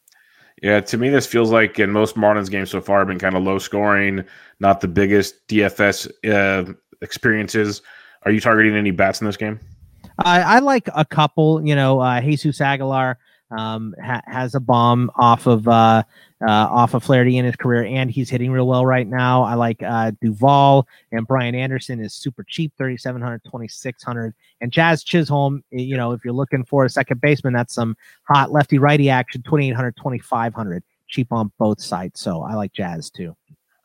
Yeah, 0.62 0.80
to 0.80 0.96
me, 0.96 1.10
this 1.10 1.26
feels 1.26 1.50
like 1.50 1.78
in 1.78 1.90
most 1.90 2.16
Marlins 2.16 2.50
games 2.50 2.70
so 2.70 2.80
far 2.80 3.00
have 3.00 3.08
been 3.08 3.18
kind 3.18 3.36
of 3.36 3.42
low 3.42 3.58
scoring, 3.58 4.24
not 4.60 4.80
the 4.80 4.88
biggest 4.88 5.46
DFS 5.48 6.10
uh, 6.30 6.72
experiences. 7.02 7.82
Are 8.22 8.30
you 8.30 8.40
targeting 8.40 8.74
any 8.74 8.90
bats 8.90 9.20
in 9.20 9.26
this 9.26 9.36
game? 9.36 9.60
I, 10.18 10.40
I 10.40 10.58
like 10.60 10.88
a 10.94 11.04
couple. 11.04 11.66
You 11.66 11.74
know, 11.74 12.00
uh, 12.00 12.20
Jesus 12.20 12.60
Aguilar 12.60 13.18
um, 13.50 13.94
ha- 14.02 14.22
has 14.26 14.54
a 14.54 14.60
bomb 14.60 15.10
off 15.16 15.46
of 15.46 15.68
uh, 15.68 16.02
uh, 16.46 16.68
off 16.70 16.94
of 16.94 17.02
Flaherty 17.02 17.38
in 17.38 17.44
his 17.44 17.56
career, 17.56 17.84
and 17.84 18.10
he's 18.10 18.28
hitting 18.28 18.50
real 18.50 18.66
well 18.66 18.84
right 18.84 19.06
now. 19.06 19.42
I 19.42 19.54
like 19.54 19.82
uh, 19.82 20.12
Duvall 20.20 20.86
and 21.12 21.26
Brian 21.26 21.54
Anderson 21.54 22.00
is 22.00 22.14
super 22.14 22.44
cheap, 22.44 22.72
3,700, 22.76 23.42
2,600. 23.44 24.34
And 24.60 24.72
Jazz 24.72 25.04
Chisholm, 25.04 25.62
you 25.70 25.96
know, 25.96 26.12
if 26.12 26.24
you're 26.24 26.34
looking 26.34 26.64
for 26.64 26.84
a 26.84 26.90
second 26.90 27.20
baseman, 27.20 27.54
that's 27.54 27.74
some 27.74 27.96
hot 28.24 28.52
lefty 28.52 28.78
righty 28.78 29.08
action, 29.08 29.42
2,800, 29.42 29.96
2,500. 29.96 30.82
Cheap 31.08 31.32
on 31.32 31.52
both 31.58 31.80
sides. 31.80 32.20
So 32.20 32.42
I 32.42 32.54
like 32.54 32.72
Jazz 32.72 33.10
too. 33.10 33.36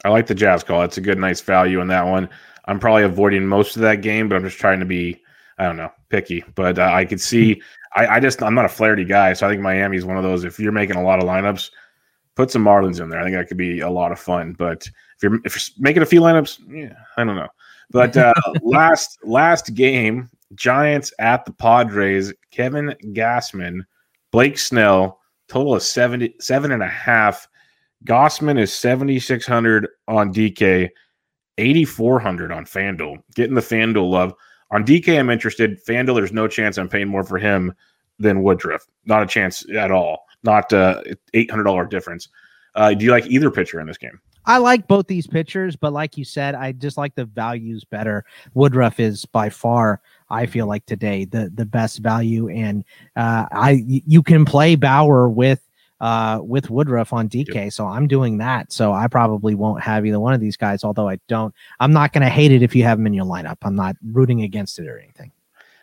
I 0.05 0.09
like 0.09 0.27
the 0.27 0.35
Jazz 0.35 0.63
call. 0.63 0.83
It's 0.83 0.97
a 0.97 1.01
good, 1.01 1.17
nice 1.17 1.41
value 1.41 1.79
on 1.81 1.87
that 1.87 2.05
one. 2.05 2.29
I'm 2.65 2.79
probably 2.79 3.03
avoiding 3.03 3.45
most 3.45 3.75
of 3.75 3.81
that 3.81 4.01
game, 4.01 4.29
but 4.29 4.35
I'm 4.35 4.43
just 4.43 4.57
trying 4.57 4.79
to 4.79 4.85
be, 4.85 5.21
I 5.57 5.65
don't 5.65 5.77
know, 5.77 5.91
picky. 6.09 6.43
But 6.55 6.79
uh, 6.79 6.89
I 6.93 7.03
could 7.05 7.19
see, 7.19 7.61
I, 7.95 8.07
I 8.07 8.19
just, 8.19 8.41
I'm 8.41 8.55
not 8.55 8.65
a 8.65 8.69
Flaherty 8.69 9.05
guy. 9.05 9.33
So 9.33 9.45
I 9.45 9.49
think 9.49 9.61
Miami 9.61 9.97
is 9.97 10.05
one 10.05 10.17
of 10.17 10.23
those, 10.23 10.43
if 10.45 10.59
you're 10.59 10.71
making 10.71 10.95
a 10.95 11.03
lot 11.03 11.19
of 11.19 11.25
lineups, 11.25 11.69
put 12.35 12.51
some 12.51 12.63
Marlins 12.63 13.01
in 13.01 13.09
there. 13.09 13.19
I 13.19 13.23
think 13.23 13.35
that 13.35 13.47
could 13.47 13.57
be 13.57 13.81
a 13.81 13.89
lot 13.89 14.11
of 14.11 14.19
fun. 14.19 14.53
But 14.53 14.87
if 14.87 15.23
you're 15.23 15.39
if 15.43 15.55
you're 15.55 15.83
making 15.83 16.03
a 16.03 16.05
few 16.05 16.21
lineups, 16.21 16.59
yeah, 16.69 16.93
I 17.17 17.23
don't 17.23 17.35
know. 17.35 17.49
But 17.91 18.15
uh, 18.15 18.33
last 18.61 19.19
last 19.23 19.73
game, 19.73 20.29
Giants 20.55 21.13
at 21.19 21.45
the 21.45 21.53
Padres. 21.53 22.33
Kevin 22.51 22.95
Gausman, 23.13 23.81
Blake 24.31 24.57
Snell, 24.57 25.19
total 25.47 25.75
of 25.75 25.83
70, 25.83 26.35
seven 26.39 26.71
and 26.71 26.83
a 26.83 26.87
half. 26.87 27.47
Gausman 28.05 28.57
is 28.57 28.71
7,600 28.71 29.89
on 30.07 30.33
DK, 30.33 30.89
8,400 31.57 32.51
on 32.51 32.63
FanDuel. 32.65 33.17
Getting 33.35 33.55
the 33.55 33.61
FanDuel 33.61 34.09
love. 34.09 34.33
On 34.71 34.85
DK, 34.85 35.19
I'm 35.19 35.29
interested. 35.29 35.83
FanDuel, 35.85 36.15
there's 36.15 36.31
no 36.31 36.47
chance 36.47 36.77
I'm 36.77 36.87
paying 36.87 37.09
more 37.09 37.23
for 37.23 37.37
him 37.37 37.73
than 38.17 38.41
Woodruff. 38.41 38.87
Not 39.05 39.23
a 39.23 39.27
chance 39.27 39.65
at 39.75 39.91
all 39.91 40.28
not 40.43 40.71
uh, 40.73 41.01
eight 41.33 41.49
hundred 41.49 41.63
dollar 41.63 41.85
difference. 41.85 42.29
Uh, 42.75 42.93
do 42.93 43.05
you 43.05 43.11
like 43.11 43.25
either 43.27 43.51
pitcher 43.51 43.79
in 43.79 43.87
this 43.87 43.97
game? 43.97 44.19
I 44.45 44.57
like 44.57 44.87
both 44.87 45.07
these 45.07 45.27
pitchers, 45.27 45.75
but 45.75 45.93
like 45.93 46.17
you 46.17 46.25
said, 46.25 46.55
I 46.55 46.71
just 46.71 46.97
like 46.97 47.13
the 47.13 47.25
values 47.25 47.83
better. 47.83 48.25
Woodruff 48.53 48.99
is 48.99 49.25
by 49.25 49.49
far, 49.49 50.01
I 50.29 50.45
feel 50.45 50.65
like 50.67 50.85
today 50.85 51.25
the 51.25 51.51
the 51.53 51.65
best 51.65 51.99
value, 51.99 52.49
and 52.49 52.83
uh, 53.15 53.45
I 53.51 53.83
you 53.85 54.23
can 54.23 54.45
play 54.45 54.75
Bauer 54.75 55.29
with 55.29 55.61
uh, 55.99 56.39
with 56.41 56.69
Woodruff 56.69 57.11
on 57.13 57.27
DK. 57.27 57.53
Yep. 57.53 57.73
So 57.73 57.85
I'm 57.85 58.07
doing 58.07 58.37
that. 58.37 58.71
So 58.71 58.93
I 58.93 59.07
probably 59.07 59.55
won't 59.55 59.83
have 59.83 60.05
either 60.05 60.19
one 60.19 60.33
of 60.33 60.39
these 60.39 60.57
guys, 60.57 60.83
although 60.83 61.09
I 61.09 61.19
don't. 61.27 61.53
I'm 61.79 61.91
not 61.91 62.13
going 62.13 62.23
to 62.23 62.29
hate 62.29 62.51
it 62.51 62.63
if 62.63 62.75
you 62.75 62.83
have 62.83 62.97
them 62.97 63.07
in 63.07 63.13
your 63.13 63.25
lineup. 63.25 63.57
I'm 63.63 63.75
not 63.75 63.97
rooting 64.11 64.41
against 64.43 64.79
it 64.79 64.87
or 64.87 64.97
anything 64.97 65.31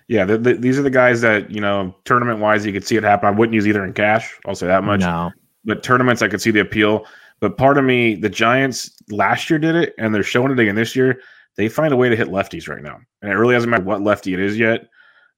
yeah, 0.08 0.24
the, 0.24 0.38
the, 0.38 0.54
these 0.54 0.78
are 0.78 0.82
the 0.82 0.90
guys 0.90 1.20
that 1.22 1.50
you 1.50 1.60
know 1.60 1.94
tournament 2.04 2.40
wise 2.40 2.64
you 2.64 2.72
could 2.72 2.86
see 2.86 2.96
it 2.96 3.02
happen. 3.02 3.28
I 3.28 3.32
wouldn't 3.32 3.54
use 3.54 3.66
either 3.66 3.84
in 3.84 3.92
cash. 3.92 4.38
I'll 4.46 4.54
say 4.54 4.66
that 4.66 4.84
much. 4.84 5.00
No, 5.00 5.32
but 5.64 5.82
tournaments 5.82 6.22
I 6.22 6.28
could 6.28 6.40
see 6.40 6.50
the 6.50 6.60
appeal. 6.60 7.06
But 7.40 7.58
part 7.58 7.76
of 7.76 7.84
me, 7.84 8.14
the 8.14 8.30
Giants 8.30 8.90
last 9.10 9.50
year 9.50 9.58
did 9.58 9.76
it, 9.76 9.94
and 9.98 10.14
they're 10.14 10.22
showing 10.22 10.52
it 10.52 10.58
again 10.58 10.74
this 10.74 10.96
year. 10.96 11.20
They 11.56 11.68
find 11.68 11.92
a 11.92 11.96
way 11.96 12.08
to 12.08 12.16
hit 12.16 12.28
lefties 12.28 12.68
right 12.68 12.82
now, 12.82 12.98
and 13.20 13.30
it 13.30 13.34
really 13.34 13.54
doesn't 13.54 13.68
matter 13.68 13.84
what 13.84 14.02
lefty 14.02 14.32
it 14.32 14.40
is 14.40 14.58
yet. 14.58 14.88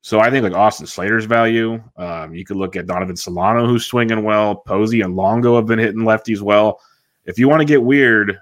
So 0.02 0.20
I 0.20 0.31
think 0.31 0.44
like 0.44 0.52
Austin 0.52 0.87
Slater's 0.87 1.24
value. 1.24 1.83
Um, 1.96 2.35
you 2.35 2.44
could 2.44 2.57
look 2.57 2.76
at 2.76 2.87
Donovan 2.87 3.16
Solano, 3.16 3.66
who's 3.66 3.87
swinging 3.87 4.22
well. 4.22 4.54
Posey 4.54 5.00
and 5.00 5.16
Longo 5.16 5.57
have 5.57 5.66
been 5.66 5.78
hitting 5.78 6.02
lefties 6.02 6.40
well. 6.40 6.81
If 7.24 7.38
you 7.38 7.48
want 7.48 7.61
to 7.61 7.66
get 7.66 7.83
weird, 7.83 8.38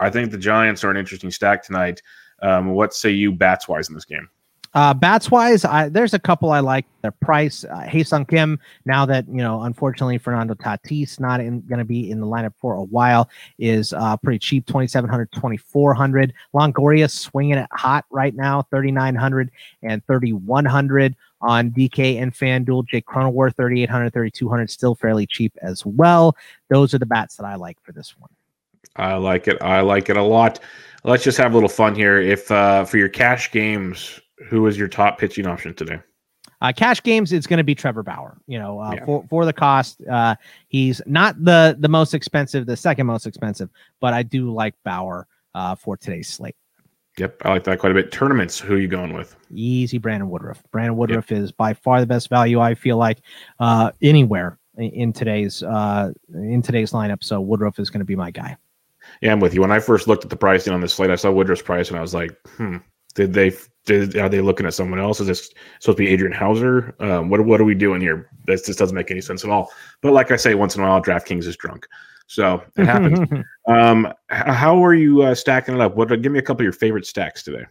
I 0.00 0.10
think 0.10 0.30
the 0.30 0.38
Giants 0.38 0.84
are 0.84 0.90
an 0.90 0.96
interesting 0.96 1.30
stack 1.30 1.62
tonight. 1.62 2.02
Um, 2.42 2.70
what 2.70 2.94
say 2.94 3.10
you 3.10 3.32
bats 3.32 3.68
wise 3.68 3.88
in 3.88 3.94
this 3.94 4.04
game? 4.04 4.28
Uh, 4.74 4.92
bats 4.94 5.30
wise, 5.30 5.64
I, 5.64 5.88
there's 5.88 6.14
a 6.14 6.18
couple 6.18 6.50
I 6.50 6.60
like. 6.60 6.84
Their 7.00 7.12
price, 7.12 7.64
uh, 7.64 8.02
Sung 8.02 8.26
Kim. 8.26 8.58
Now 8.84 9.06
that 9.06 9.26
you 9.28 9.36
know, 9.36 9.62
unfortunately, 9.62 10.18
Fernando 10.18 10.54
Tatis 10.54 11.18
not 11.20 11.38
going 11.38 11.78
to 11.78 11.84
be 11.84 12.10
in 12.10 12.20
the 12.20 12.26
lineup 12.26 12.54
for 12.58 12.74
a 12.74 12.82
while, 12.82 13.28
is 13.58 13.92
uh, 13.92 14.16
pretty 14.16 14.38
cheap 14.38 14.66
2,700, 14.66 15.32
2,400. 15.32 16.34
Longoria 16.54 17.10
swinging 17.10 17.58
it 17.58 17.68
hot 17.72 18.04
right 18.10 18.34
now, 18.34 18.62
3,900 18.70 19.50
and 19.82 20.06
3,100 20.06 21.16
on 21.40 21.70
DK 21.70 22.20
and 22.20 22.34
FanDuel. 22.34 22.86
Jake 22.86 23.06
Cronenworth, 23.06 23.56
3,800, 23.56 24.12
3,200, 24.12 24.70
still 24.70 24.94
fairly 24.94 25.26
cheap 25.26 25.56
as 25.62 25.86
well. 25.86 26.36
Those 26.68 26.94
are 26.94 26.98
the 26.98 27.06
bats 27.06 27.36
that 27.36 27.44
I 27.44 27.54
like 27.54 27.80
for 27.82 27.92
this 27.92 28.14
one. 28.18 28.30
I 28.96 29.14
like 29.14 29.46
it. 29.48 29.62
I 29.62 29.80
like 29.80 30.10
it 30.10 30.16
a 30.16 30.22
lot. 30.22 30.60
Let's 31.04 31.22
just 31.22 31.38
have 31.38 31.52
a 31.52 31.54
little 31.54 31.68
fun 31.68 31.94
here. 31.94 32.18
If 32.18 32.50
uh, 32.50 32.84
for 32.84 32.98
your 32.98 33.08
cash 33.08 33.52
games, 33.52 34.20
who 34.46 34.66
is 34.66 34.78
your 34.78 34.88
top 34.88 35.18
pitching 35.18 35.46
option 35.46 35.74
today? 35.74 36.00
Uh, 36.60 36.72
cash 36.72 37.02
games, 37.02 37.32
it's 37.32 37.46
going 37.46 37.58
to 37.58 37.64
be 37.64 37.74
Trevor 37.74 38.02
Bauer. 38.02 38.36
You 38.46 38.58
know, 38.58 38.80
uh, 38.80 38.92
yeah. 38.94 39.04
for 39.04 39.24
for 39.30 39.44
the 39.44 39.52
cost, 39.52 40.00
uh, 40.10 40.34
he's 40.68 41.00
not 41.06 41.42
the 41.42 41.76
the 41.78 41.88
most 41.88 42.14
expensive, 42.14 42.66
the 42.66 42.76
second 42.76 43.06
most 43.06 43.26
expensive, 43.26 43.70
but 44.00 44.12
I 44.12 44.22
do 44.22 44.52
like 44.52 44.74
Bauer 44.84 45.26
uh, 45.54 45.74
for 45.76 45.96
today's 45.96 46.28
slate. 46.28 46.56
Yep, 47.18 47.42
I 47.44 47.50
like 47.50 47.64
that 47.64 47.78
quite 47.78 47.90
a 47.90 47.94
bit. 47.94 48.12
Tournaments, 48.12 48.58
who 48.60 48.74
are 48.74 48.78
you 48.78 48.88
going 48.88 49.12
with? 49.12 49.36
Easy, 49.52 49.98
Brandon 49.98 50.30
Woodruff. 50.30 50.62
Brandon 50.70 50.96
Woodruff 50.96 51.30
yep. 51.30 51.40
is 51.40 51.52
by 51.52 51.74
far 51.74 52.00
the 52.00 52.06
best 52.06 52.28
value. 52.28 52.60
I 52.60 52.74
feel 52.74 52.96
like 52.96 53.18
uh, 53.58 53.90
anywhere 54.02 54.58
in 54.76 55.12
today's 55.12 55.62
uh, 55.62 56.12
in 56.32 56.62
today's 56.62 56.92
lineup. 56.92 57.22
So 57.24 57.40
Woodruff 57.40 57.78
is 57.78 57.90
going 57.90 58.00
to 58.00 58.04
be 58.04 58.16
my 58.16 58.30
guy. 58.30 58.56
Yeah, 59.20 59.32
I'm 59.32 59.40
with 59.40 59.54
you. 59.54 59.60
When 59.60 59.72
I 59.72 59.80
first 59.80 60.06
looked 60.06 60.24
at 60.24 60.30
the 60.30 60.36
pricing 60.36 60.72
on 60.72 60.80
this 60.80 60.94
slate, 60.94 61.10
I 61.10 61.16
saw 61.16 61.30
Woodruff's 61.30 61.62
price, 61.62 61.88
and 61.88 61.98
I 61.98 62.02
was 62.02 62.14
like, 62.14 62.36
"Hmm, 62.56 62.78
did 63.14 63.32
they? 63.32 63.52
Did, 63.84 64.16
are 64.16 64.28
they 64.28 64.42
looking 64.42 64.66
at 64.66 64.74
someone 64.74 65.00
else? 65.00 65.18
Is 65.18 65.28
this 65.28 65.50
supposed 65.80 65.96
to 65.96 66.04
be 66.04 66.08
Adrian 66.08 66.32
Houser? 66.32 66.94
Um, 67.00 67.30
what 67.30 67.44
what 67.44 67.60
are 67.60 67.64
we 67.64 67.74
doing 67.74 68.00
here? 68.00 68.30
This 68.46 68.66
just 68.66 68.78
doesn't 68.78 68.94
make 68.94 69.10
any 69.10 69.20
sense 69.20 69.44
at 69.44 69.50
all." 69.50 69.70
But 70.02 70.12
like 70.12 70.30
I 70.30 70.36
say, 70.36 70.54
once 70.54 70.76
in 70.76 70.82
a 70.82 70.86
while, 70.86 71.02
DraftKings 71.02 71.46
is 71.46 71.56
drunk, 71.56 71.86
so 72.26 72.62
it 72.76 72.86
happens. 72.86 73.44
um, 73.68 74.12
how 74.28 74.84
are 74.84 74.94
you 74.94 75.22
uh, 75.22 75.34
stacking 75.34 75.74
it 75.74 75.80
up? 75.80 75.96
What? 75.96 76.08
Give 76.22 76.32
me 76.32 76.38
a 76.38 76.42
couple 76.42 76.62
of 76.62 76.64
your 76.64 76.72
favorite 76.72 77.06
stacks 77.06 77.42
today. 77.42 77.64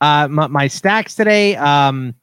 Uh, 0.00 0.28
my, 0.28 0.46
my 0.46 0.66
stacks 0.68 1.14
today. 1.14 1.56
Um, 1.56 2.14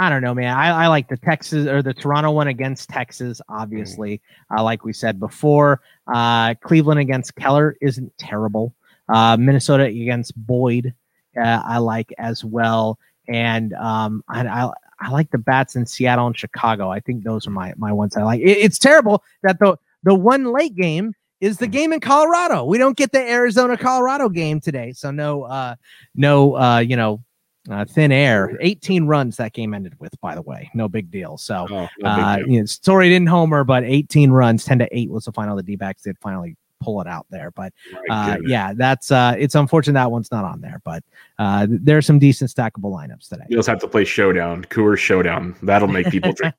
I 0.00 0.08
don't 0.08 0.22
know, 0.22 0.34
man. 0.34 0.56
I, 0.56 0.84
I 0.84 0.86
like 0.86 1.08
the 1.08 1.18
Texas 1.18 1.66
or 1.66 1.82
the 1.82 1.92
Toronto 1.92 2.30
one 2.30 2.48
against 2.48 2.88
Texas, 2.88 3.40
obviously. 3.50 4.22
Mm. 4.50 4.58
Uh, 4.58 4.62
like 4.64 4.82
we 4.82 4.94
said 4.94 5.20
before, 5.20 5.82
uh, 6.12 6.54
Cleveland 6.62 7.00
against 7.00 7.36
Keller 7.36 7.76
isn't 7.82 8.10
terrible. 8.16 8.74
Uh, 9.10 9.36
Minnesota 9.36 9.84
against 9.84 10.34
Boyd, 10.46 10.94
uh, 11.36 11.62
I 11.64 11.78
like 11.78 12.12
as 12.18 12.44
well. 12.44 12.98
And 13.28 13.72
um, 13.74 14.24
I, 14.28 14.46
I, 14.46 14.72
I 15.00 15.10
like 15.10 15.30
the 15.30 15.38
bats 15.38 15.76
in 15.76 15.86
Seattle 15.86 16.26
and 16.26 16.36
Chicago. 16.36 16.90
I 16.90 17.00
think 17.00 17.24
those 17.24 17.46
are 17.46 17.50
my 17.50 17.72
my 17.76 17.92
ones 17.92 18.16
I 18.16 18.22
like. 18.22 18.40
It, 18.40 18.58
it's 18.58 18.78
terrible 18.78 19.22
that 19.42 19.58
the 19.58 19.76
the 20.02 20.14
one 20.14 20.52
late 20.52 20.74
game 20.74 21.14
is 21.40 21.58
the 21.58 21.66
mm. 21.66 21.72
game 21.72 21.92
in 21.92 22.00
Colorado. 22.00 22.64
We 22.64 22.78
don't 22.78 22.96
get 22.96 23.12
the 23.12 23.20
Arizona 23.20 23.76
Colorado 23.76 24.28
game 24.28 24.60
today, 24.60 24.92
so 24.92 25.10
no 25.10 25.44
uh 25.44 25.76
no 26.14 26.56
uh 26.56 26.78
you 26.78 26.96
know 26.96 27.22
uh, 27.70 27.84
thin 27.84 28.12
air. 28.12 28.56
18 28.60 29.04
runs 29.04 29.36
that 29.36 29.52
game 29.52 29.74
ended 29.74 29.94
with, 29.98 30.18
by 30.20 30.34
the 30.34 30.42
way. 30.42 30.70
No 30.74 30.88
big 30.88 31.10
deal. 31.10 31.36
So, 31.36 31.66
oh, 31.70 31.88
no 31.98 32.08
uh, 32.08 32.36
deal. 32.36 32.48
You 32.48 32.60
know, 32.60 32.66
sorry, 32.66 33.08
didn't 33.08 33.28
homer, 33.28 33.64
but 33.64 33.84
18 33.84 34.30
runs, 34.30 34.64
10 34.64 34.80
to 34.80 34.88
8 34.90 35.10
was 35.10 35.26
the 35.26 35.32
final. 35.32 35.56
The 35.56 35.62
D 35.62 35.76
backs 35.76 36.02
did 36.02 36.16
finally 36.20 36.56
pull 36.80 37.00
it 37.00 37.06
out 37.06 37.26
there. 37.30 37.50
But 37.52 37.72
uh, 38.10 38.38
yeah, 38.44 38.72
that's 38.74 39.10
uh, 39.10 39.34
it's 39.38 39.54
unfortunate 39.54 39.94
that 39.94 40.10
one's 40.10 40.30
not 40.32 40.44
on 40.44 40.60
there. 40.60 40.80
But 40.84 41.04
uh, 41.38 41.66
there's 41.68 42.06
some 42.06 42.18
decent 42.18 42.50
stackable 42.50 42.92
lineups 42.92 43.28
today. 43.28 43.44
You 43.48 43.58
also 43.58 43.72
have 43.72 43.80
to 43.80 43.88
play 43.88 44.04
Showdown, 44.04 44.64
Coors 44.64 44.98
Showdown. 44.98 45.54
That'll 45.62 45.88
make 45.88 46.08
people 46.08 46.32
drink. 46.36 46.54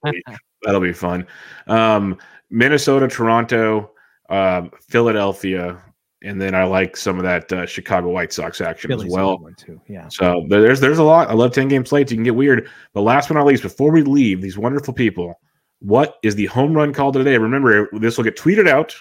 That'll 0.64 0.82
be 0.82 0.94
fun. 0.94 1.28
Um, 1.68 2.18
Minnesota, 2.50 3.08
Toronto, 3.08 3.92
uh, 4.30 4.68
Philadelphia, 4.88 5.82
and 6.24 6.40
then 6.40 6.54
I 6.54 6.64
like 6.64 6.96
some 6.96 7.18
of 7.18 7.24
that 7.24 7.52
uh, 7.52 7.66
Chicago 7.66 8.10
White 8.10 8.32
Sox 8.32 8.62
action 8.62 8.90
Philly's 8.90 9.08
as 9.08 9.14
well. 9.14 9.50
too. 9.58 9.82
Yeah. 9.88 10.08
So 10.10 10.46
there's 10.50 10.80
there's 10.80 11.00
a 11.00 11.04
lot. 11.04 11.30
I 11.30 11.34
love 11.34 11.52
ten 11.52 11.68
game 11.68 11.86
slates. 11.86 12.12
You 12.12 12.18
can 12.18 12.24
get 12.24 12.36
weird. 12.36 12.70
But 12.94 13.02
last 13.02 13.28
but 13.28 13.36
not 13.36 13.46
least, 13.46 13.64
before 13.64 13.92
we 13.92 14.04
leave, 14.04 14.42
these 14.42 14.58
wonderful 14.58 14.94
people, 14.94 15.40
what 15.80 16.20
is 16.22 16.36
the 16.36 16.46
home 16.46 16.74
run 16.74 16.94
call 16.94 17.12
today? 17.12 17.38
Remember, 17.38 17.90
this 17.94 18.18
will 18.18 18.24
get 18.24 18.38
tweeted 18.38 18.68
out, 18.68 18.96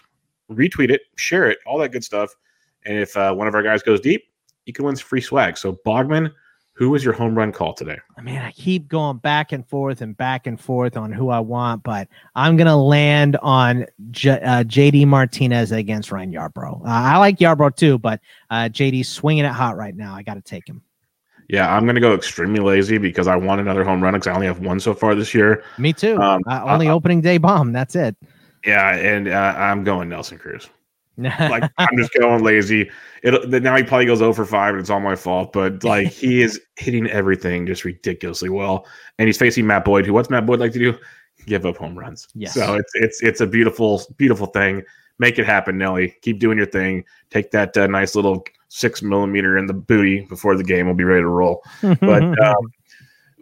retweet 0.51 0.91
it, 0.91 1.03
share 1.17 1.51
it, 1.51 1.59
all 1.67 1.79
that 1.79 1.91
good 1.91 2.05
stuff. 2.05 2.35
And 2.85 2.99
if 2.99 3.17
uh, 3.17 3.35
one 3.35 3.47
of 3.47 3.55
our 3.55 3.63
guys 3.63 3.83
goes 3.83 4.01
deep, 4.01 4.25
you 4.67 4.73
can 4.73 4.85
win 4.85 4.97
some 4.97 5.07
free 5.07 5.21
swag. 5.21 5.59
So 5.59 5.79
Bogman, 5.87 6.33
who 6.75 6.91
was 6.91 7.05
your 7.05 7.13
home 7.13 7.37
run 7.37 7.53
call 7.53 7.75
today? 7.75 7.99
I 8.17 8.23
mean, 8.23 8.39
I 8.39 8.53
keep 8.53 8.89
going 8.89 9.19
back 9.19 9.53
and 9.53 9.67
forth 9.69 10.01
and 10.01 10.17
back 10.17 10.47
and 10.47 10.59
forth 10.59 10.97
on 10.97 11.13
who 11.13 11.29
I 11.29 11.41
want, 11.41 11.83
but 11.83 12.09
I'm 12.35 12.57
going 12.57 12.69
to 12.69 12.77
land 12.77 13.37
on 13.43 13.85
J- 14.11 14.41
uh, 14.41 14.65
JD 14.65 15.07
Martinez 15.07 15.73
against 15.73 16.11
Ryan 16.11 16.33
Yarbrough. 16.33 16.81
Uh, 16.81 16.89
I 16.89 17.19
like 17.19 17.39
Yarbrough 17.39 17.77
too, 17.77 17.99
but 17.99 18.21
uh, 18.49 18.71
JD's 18.71 19.09
swinging 19.09 19.45
it 19.45 19.53
hot 19.53 19.77
right 19.77 19.95
now. 19.95 20.15
I 20.15 20.23
got 20.23 20.35
to 20.35 20.43
take 20.43 20.67
him. 20.67 20.83
Yeah, 21.51 21.75
I'm 21.75 21.83
going 21.83 21.97
to 21.97 22.01
go 22.01 22.15
extremely 22.15 22.61
lazy 22.61 22.97
because 22.97 23.27
I 23.27 23.35
want 23.35 23.61
another 23.61 23.83
home 23.83 24.03
run 24.03 24.15
because 24.15 24.29
I 24.29 24.33
only 24.33 24.47
have 24.47 24.61
one 24.61 24.79
so 24.79 24.95
far 24.95 25.17
this 25.17 25.35
year. 25.35 25.65
Me 25.79 25.93
too. 25.93 26.17
Um, 26.17 26.43
uh, 26.47 26.63
only 26.65 26.89
opening 26.89 27.21
day 27.21 27.39
bomb. 27.39 27.73
That's 27.73 27.97
it. 27.97 28.17
Yeah, 28.65 28.95
and 28.95 29.29
uh, 29.29 29.55
I'm 29.57 29.85
going 29.85 30.09
Nelson 30.09 30.39
Cruz 30.39 30.69
like 31.39 31.71
I'm 31.77 31.97
just 31.99 32.13
going 32.15 32.43
lazy. 32.43 32.91
It 33.23 33.63
now 33.63 33.77
he 33.77 33.83
probably 33.83 34.07
goes 34.07 34.23
over 34.23 34.45
five, 34.47 34.75
and 34.75 34.81
it's 34.81 34.91
all 34.91 35.01
my 35.01 35.17
fault. 35.17 35.53
But 35.53 35.85
like 35.85 36.09
he 36.09 36.41
is 36.43 36.61
hitting 36.77 37.09
everything 37.09 37.67
just 37.67 37.85
ridiculously 37.85 38.49
well, 38.49 38.87
and 39.19 39.29
he's 39.29 39.37
facing 39.37 39.67
Matt 39.67 39.85
Boyd. 39.85 40.07
Who 40.07 40.15
what's 40.15 40.31
Matt 40.31 40.47
Boyd 40.47 40.61
like 40.61 40.73
to 40.73 40.79
do? 40.79 40.99
Give 41.47 41.67
up 41.67 41.77
home 41.77 41.99
runs. 41.99 42.29
Yes. 42.35 42.55
So 42.55 42.75
it's 42.75 42.93
it's 42.95 43.23
it's 43.23 43.41
a 43.41 43.47
beautiful 43.47 44.03
beautiful 44.17 44.47
thing. 44.47 44.83
Make 45.19 45.39
it 45.39 45.45
happen, 45.45 45.77
Nelly. 45.77 46.17
Keep 46.23 46.39
doing 46.39 46.57
your 46.57 46.67
thing. 46.67 47.05
Take 47.29 47.51
that 47.51 47.77
uh, 47.77 47.87
nice 47.87 48.15
little 48.15 48.45
six 48.69 49.03
millimeter 49.03 49.59
in 49.59 49.67
the 49.67 49.75
booty 49.75 50.23
before 50.23 50.57
the 50.57 50.65
game. 50.65 50.87
We'll 50.87 50.95
be 50.95 51.05
ready 51.05 51.23
to 51.23 51.29
roll. 51.29 51.63
but 51.83 52.23
um, 52.43 52.73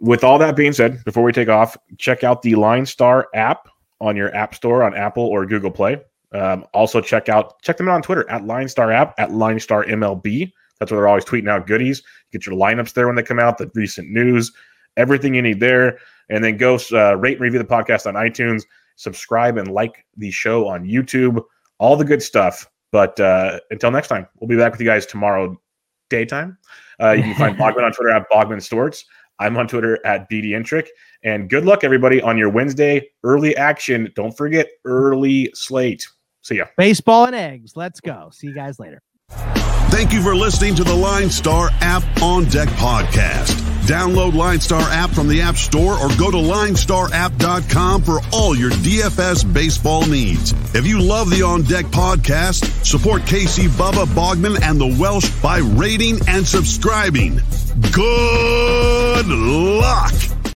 with 0.01 0.25
all 0.25 0.37
that 0.39 0.57
being 0.57 0.73
said, 0.73 1.01
before 1.05 1.23
we 1.23 1.31
take 1.31 1.47
off, 1.47 1.77
check 1.97 2.25
out 2.25 2.41
the 2.41 2.55
Line 2.55 2.85
Star 2.85 3.27
app 3.33 3.68
on 4.01 4.15
your 4.15 4.33
app 4.35 4.55
store 4.55 4.83
on 4.83 4.95
Apple 4.95 5.23
or 5.23 5.45
Google 5.45 5.71
Play. 5.71 6.01
Um, 6.33 6.65
also, 6.73 7.01
check 7.01 7.27
out 7.29 7.61
check 7.61 7.77
them 7.77 7.89
out 7.89 7.95
on 7.95 8.01
Twitter 8.01 8.29
at 8.29 8.43
LineStar 8.43 8.93
app 8.93 9.13
at 9.19 9.29
LineStar 9.29 9.87
MLB. 9.87 10.51
That's 10.79 10.91
where 10.91 10.99
they're 10.99 11.07
always 11.07 11.25
tweeting 11.25 11.49
out 11.49 11.67
goodies. 11.67 12.03
Get 12.31 12.45
your 12.45 12.55
lineups 12.55 12.93
there 12.93 13.07
when 13.07 13.15
they 13.15 13.23
come 13.23 13.39
out, 13.39 13.57
the 13.57 13.69
recent 13.75 14.09
news, 14.09 14.51
everything 14.97 15.33
you 15.33 15.41
need 15.41 15.59
there. 15.59 15.99
And 16.29 16.43
then 16.43 16.57
go 16.57 16.77
uh, 16.91 17.17
rate 17.17 17.33
and 17.33 17.41
review 17.41 17.59
the 17.59 17.65
podcast 17.65 18.05
on 18.05 18.13
iTunes, 18.13 18.63
subscribe 18.95 19.57
and 19.57 19.69
like 19.69 20.05
the 20.15 20.31
show 20.31 20.67
on 20.67 20.85
YouTube, 20.85 21.43
all 21.79 21.95
the 21.95 22.05
good 22.05 22.21
stuff. 22.21 22.69
But 22.91 23.19
uh, 23.19 23.59
until 23.71 23.91
next 23.91 24.07
time, 24.07 24.27
we'll 24.39 24.47
be 24.47 24.55
back 24.55 24.71
with 24.71 24.81
you 24.81 24.87
guys 24.87 25.05
tomorrow 25.05 25.59
daytime. 26.09 26.57
Uh, 27.01 27.11
you 27.11 27.23
can 27.23 27.35
find 27.35 27.57
Bogman 27.59 27.83
on 27.83 27.91
Twitter 27.91 28.11
at 28.11 28.29
Bogman 28.29 28.57
Storts. 28.57 29.03
I'm 29.39 29.57
on 29.57 29.67
Twitter 29.67 30.05
at 30.05 30.29
BD 30.29 30.49
Intric. 30.49 30.87
And 31.23 31.49
good 31.49 31.65
luck, 31.65 31.83
everybody, 31.83 32.21
on 32.21 32.37
your 32.37 32.49
Wednesday 32.49 33.09
early 33.23 33.55
action. 33.55 34.11
Don't 34.15 34.35
forget 34.35 34.69
early 34.85 35.51
slate. 35.53 36.07
See 36.41 36.55
ya. 36.55 36.65
Baseball 36.77 37.25
and 37.25 37.35
eggs. 37.35 37.75
Let's 37.75 37.99
go. 37.99 38.29
See 38.33 38.47
you 38.47 38.53
guys 38.53 38.79
later. 38.79 39.01
Thank 39.89 40.13
you 40.13 40.21
for 40.21 40.35
listening 40.35 40.75
to 40.75 40.83
the 40.83 40.95
Line 40.95 41.29
Star 41.29 41.69
App 41.81 42.03
on 42.21 42.45
Deck 42.45 42.69
podcast. 42.69 43.68
Download 43.89 44.35
Line 44.35 44.59
Star 44.59 44.83
app 44.91 45.09
from 45.09 45.27
the 45.27 45.41
App 45.41 45.55
Store 45.55 45.93
or 45.93 46.09
go 46.09 46.29
to 46.29 46.37
linestarapp.com 46.37 48.03
for 48.03 48.19
all 48.31 48.55
your 48.55 48.69
DFS 48.69 49.51
baseball 49.51 50.05
needs. 50.05 50.53
If 50.75 50.85
you 50.85 51.01
love 51.01 51.31
the 51.31 51.41
On 51.41 51.63
Deck 51.63 51.85
podcast, 51.85 52.85
support 52.85 53.25
Casey 53.25 53.63
Bubba 53.65 54.05
Bogman 54.05 54.61
and 54.61 54.79
the 54.79 54.95
Welsh 55.01 55.31
by 55.41 55.57
rating 55.57 56.19
and 56.27 56.45
subscribing. 56.45 57.41
Good 57.91 59.25
luck. 59.25 60.38